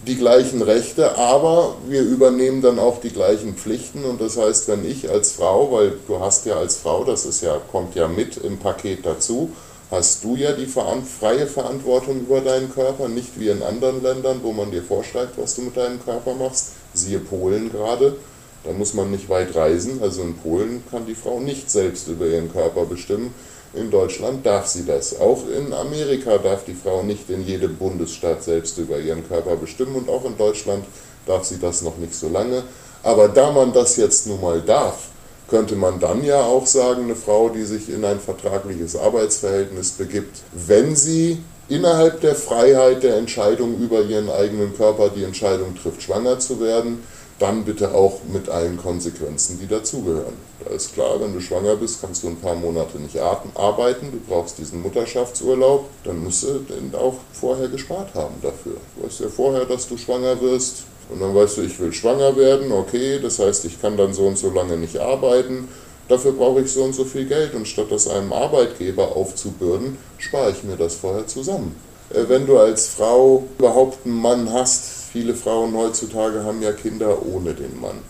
die 0.06 0.16
gleichen 0.16 0.60
Rechte, 0.60 1.16
aber 1.16 1.76
wir 1.88 2.02
übernehmen 2.02 2.60
dann 2.60 2.78
auch 2.78 3.00
die 3.00 3.10
gleichen 3.10 3.54
Pflichten. 3.54 4.04
Und 4.04 4.20
das 4.20 4.36
heißt, 4.36 4.68
wenn 4.68 4.84
ich 4.88 5.08
als 5.08 5.32
Frau, 5.32 5.70
weil 5.72 5.94
du 6.08 6.18
hast 6.18 6.46
ja 6.46 6.56
als 6.56 6.76
Frau, 6.76 7.04
das 7.04 7.24
ist 7.26 7.42
ja, 7.42 7.60
kommt 7.70 7.94
ja 7.94 8.08
mit 8.08 8.36
im 8.38 8.58
Paket 8.58 9.06
dazu, 9.06 9.50
hast 9.90 10.24
du 10.24 10.34
ja 10.34 10.52
die 10.52 10.66
freie 10.66 11.46
Verantwortung 11.46 12.20
über 12.20 12.40
deinen 12.40 12.72
Körper, 12.72 13.08
nicht 13.08 13.38
wie 13.38 13.48
in 13.48 13.62
anderen 13.62 14.02
Ländern, 14.02 14.40
wo 14.42 14.52
man 14.52 14.72
dir 14.72 14.82
vorschreibt, 14.82 15.38
was 15.38 15.54
du 15.54 15.62
mit 15.62 15.76
deinem 15.76 16.04
Körper 16.04 16.34
machst, 16.34 16.70
siehe 16.92 17.20
Polen 17.20 17.70
gerade 17.70 18.16
da 18.64 18.72
muss 18.72 18.94
man 18.94 19.10
nicht 19.10 19.28
weit 19.28 19.54
reisen. 19.54 20.00
Also 20.02 20.22
in 20.22 20.36
Polen 20.36 20.82
kann 20.90 21.06
die 21.06 21.14
Frau 21.14 21.40
nicht 21.40 21.70
selbst 21.70 22.08
über 22.08 22.26
ihren 22.26 22.52
Körper 22.52 22.84
bestimmen. 22.86 23.34
In 23.74 23.90
Deutschland 23.90 24.46
darf 24.46 24.66
sie 24.66 24.84
das. 24.86 25.20
Auch 25.20 25.42
in 25.48 25.72
Amerika 25.72 26.38
darf 26.38 26.64
die 26.64 26.74
Frau 26.74 27.02
nicht 27.02 27.28
in 27.28 27.44
jedem 27.44 27.76
Bundesstaat 27.76 28.42
selbst 28.42 28.78
über 28.78 28.98
ihren 28.98 29.26
Körper 29.28 29.56
bestimmen. 29.56 29.96
Und 29.96 30.08
auch 30.08 30.24
in 30.24 30.36
Deutschland 30.36 30.84
darf 31.26 31.44
sie 31.44 31.58
das 31.58 31.82
noch 31.82 31.98
nicht 31.98 32.14
so 32.14 32.28
lange. 32.28 32.62
Aber 33.02 33.28
da 33.28 33.52
man 33.52 33.72
das 33.72 33.96
jetzt 33.96 34.26
nun 34.26 34.40
mal 34.40 34.62
darf, 34.62 35.08
könnte 35.48 35.76
man 35.76 36.00
dann 36.00 36.24
ja 36.24 36.42
auch 36.42 36.66
sagen, 36.66 37.04
eine 37.04 37.16
Frau, 37.16 37.50
die 37.50 37.64
sich 37.64 37.90
in 37.90 38.04
ein 38.04 38.18
vertragliches 38.18 38.96
Arbeitsverhältnis 38.96 39.92
begibt, 39.92 40.38
wenn 40.52 40.96
sie 40.96 41.38
innerhalb 41.68 42.20
der 42.20 42.34
Freiheit 42.34 43.02
der 43.02 43.16
Entscheidung 43.16 43.78
über 43.78 44.02
ihren 44.02 44.30
eigenen 44.30 44.74
Körper 44.76 45.10
die 45.10 45.24
Entscheidung 45.24 45.74
trifft, 45.76 46.02
schwanger 46.02 46.38
zu 46.38 46.60
werden, 46.60 47.02
dann 47.44 47.64
bitte 47.64 47.94
auch 47.94 48.20
mit 48.32 48.48
allen 48.48 48.78
Konsequenzen, 48.78 49.58
die 49.60 49.66
dazugehören. 49.66 50.32
Da 50.64 50.70
ist 50.70 50.94
klar, 50.94 51.20
wenn 51.20 51.34
du 51.34 51.40
schwanger 51.40 51.76
bist, 51.76 52.00
kannst 52.00 52.22
du 52.22 52.28
ein 52.28 52.40
paar 52.40 52.54
Monate 52.54 52.98
nicht 52.98 53.18
arbeiten, 53.18 54.12
du 54.12 54.18
brauchst 54.26 54.56
diesen 54.56 54.80
Mutterschaftsurlaub, 54.80 55.86
dann 56.04 56.24
musst 56.24 56.44
du 56.44 56.60
den 56.60 56.94
auch 56.94 57.16
vorher 57.34 57.68
gespart 57.68 58.14
haben 58.14 58.36
dafür. 58.40 58.76
Du 58.96 59.04
weißt 59.04 59.20
ja 59.20 59.28
vorher, 59.28 59.66
dass 59.66 59.86
du 59.86 59.98
schwanger 59.98 60.40
wirst 60.40 60.84
und 61.10 61.20
dann 61.20 61.34
weißt 61.34 61.58
du, 61.58 61.62
ich 61.62 61.78
will 61.78 61.92
schwanger 61.92 62.34
werden, 62.34 62.72
okay, 62.72 63.20
das 63.20 63.38
heißt, 63.38 63.66
ich 63.66 63.78
kann 63.78 63.98
dann 63.98 64.14
so 64.14 64.26
und 64.26 64.38
so 64.38 64.48
lange 64.48 64.78
nicht 64.78 64.96
arbeiten, 64.96 65.68
dafür 66.08 66.32
brauche 66.32 66.62
ich 66.62 66.72
so 66.72 66.82
und 66.82 66.94
so 66.94 67.04
viel 67.04 67.26
Geld 67.26 67.54
und 67.54 67.68
statt 67.68 67.88
das 67.90 68.08
einem 68.08 68.32
Arbeitgeber 68.32 69.14
aufzubürden, 69.14 69.98
spare 70.16 70.52
ich 70.52 70.64
mir 70.64 70.76
das 70.76 70.94
vorher 70.94 71.26
zusammen. 71.26 71.76
Äh, 72.08 72.26
wenn 72.28 72.46
du 72.46 72.56
als 72.58 72.86
Frau 72.86 73.44
überhaupt 73.58 74.06
einen 74.06 74.18
Mann 74.18 74.50
hast, 74.50 74.93
viele 75.14 75.36
Frauen 75.36 75.76
heutzutage 75.76 76.42
haben 76.42 76.60
ja 76.60 76.72
Kinder 76.72 77.24
ohne 77.24 77.54
den 77.54 77.80
Mann. 77.80 78.00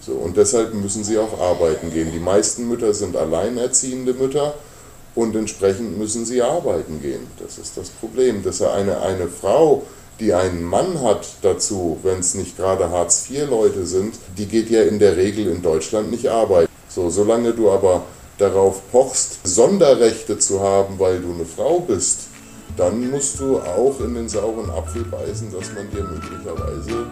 So, 0.00 0.12
und 0.12 0.38
deshalb 0.38 0.72
müssen 0.72 1.04
sie 1.04 1.18
auch 1.18 1.38
arbeiten 1.38 1.92
gehen. 1.92 2.10
Die 2.12 2.18
meisten 2.18 2.66
Mütter 2.66 2.94
sind 2.94 3.14
alleinerziehende 3.14 4.14
Mütter 4.14 4.54
und 5.14 5.36
entsprechend 5.36 5.98
müssen 5.98 6.24
sie 6.24 6.40
arbeiten 6.40 7.02
gehen. 7.02 7.26
Das 7.40 7.58
ist 7.58 7.76
das 7.76 7.90
Problem. 7.90 8.42
Dass 8.42 8.62
eine, 8.62 9.02
eine 9.02 9.28
Frau, 9.28 9.82
die 10.18 10.32
einen 10.32 10.62
Mann 10.62 11.02
hat 11.02 11.28
dazu, 11.42 11.98
wenn 12.02 12.20
es 12.20 12.34
nicht 12.34 12.56
gerade 12.56 12.88
Hartz-IV-Leute 12.88 13.84
sind, 13.84 14.14
die 14.38 14.46
geht 14.46 14.70
ja 14.70 14.82
in 14.84 14.98
der 14.98 15.18
Regel 15.18 15.48
in 15.48 15.60
Deutschland 15.60 16.10
nicht 16.10 16.28
arbeiten. 16.28 16.72
So, 16.88 17.10
solange 17.10 17.52
du 17.52 17.70
aber 17.70 18.04
darauf 18.38 18.80
pochst, 18.90 19.46
Sonderrechte 19.46 20.38
zu 20.38 20.60
haben, 20.60 20.98
weil 20.98 21.20
du 21.20 21.34
eine 21.34 21.44
Frau 21.44 21.80
bist, 21.80 22.28
dann 22.76 23.10
musst 23.10 23.40
du 23.40 23.58
auch 23.58 23.98
in 24.00 24.14
den 24.14 24.28
sauren 24.28 24.70
Apfel 24.70 25.04
beißen, 25.04 25.50
dass 25.52 25.72
man 25.72 25.90
dir 25.90 26.04
möglicherweise 26.04 27.06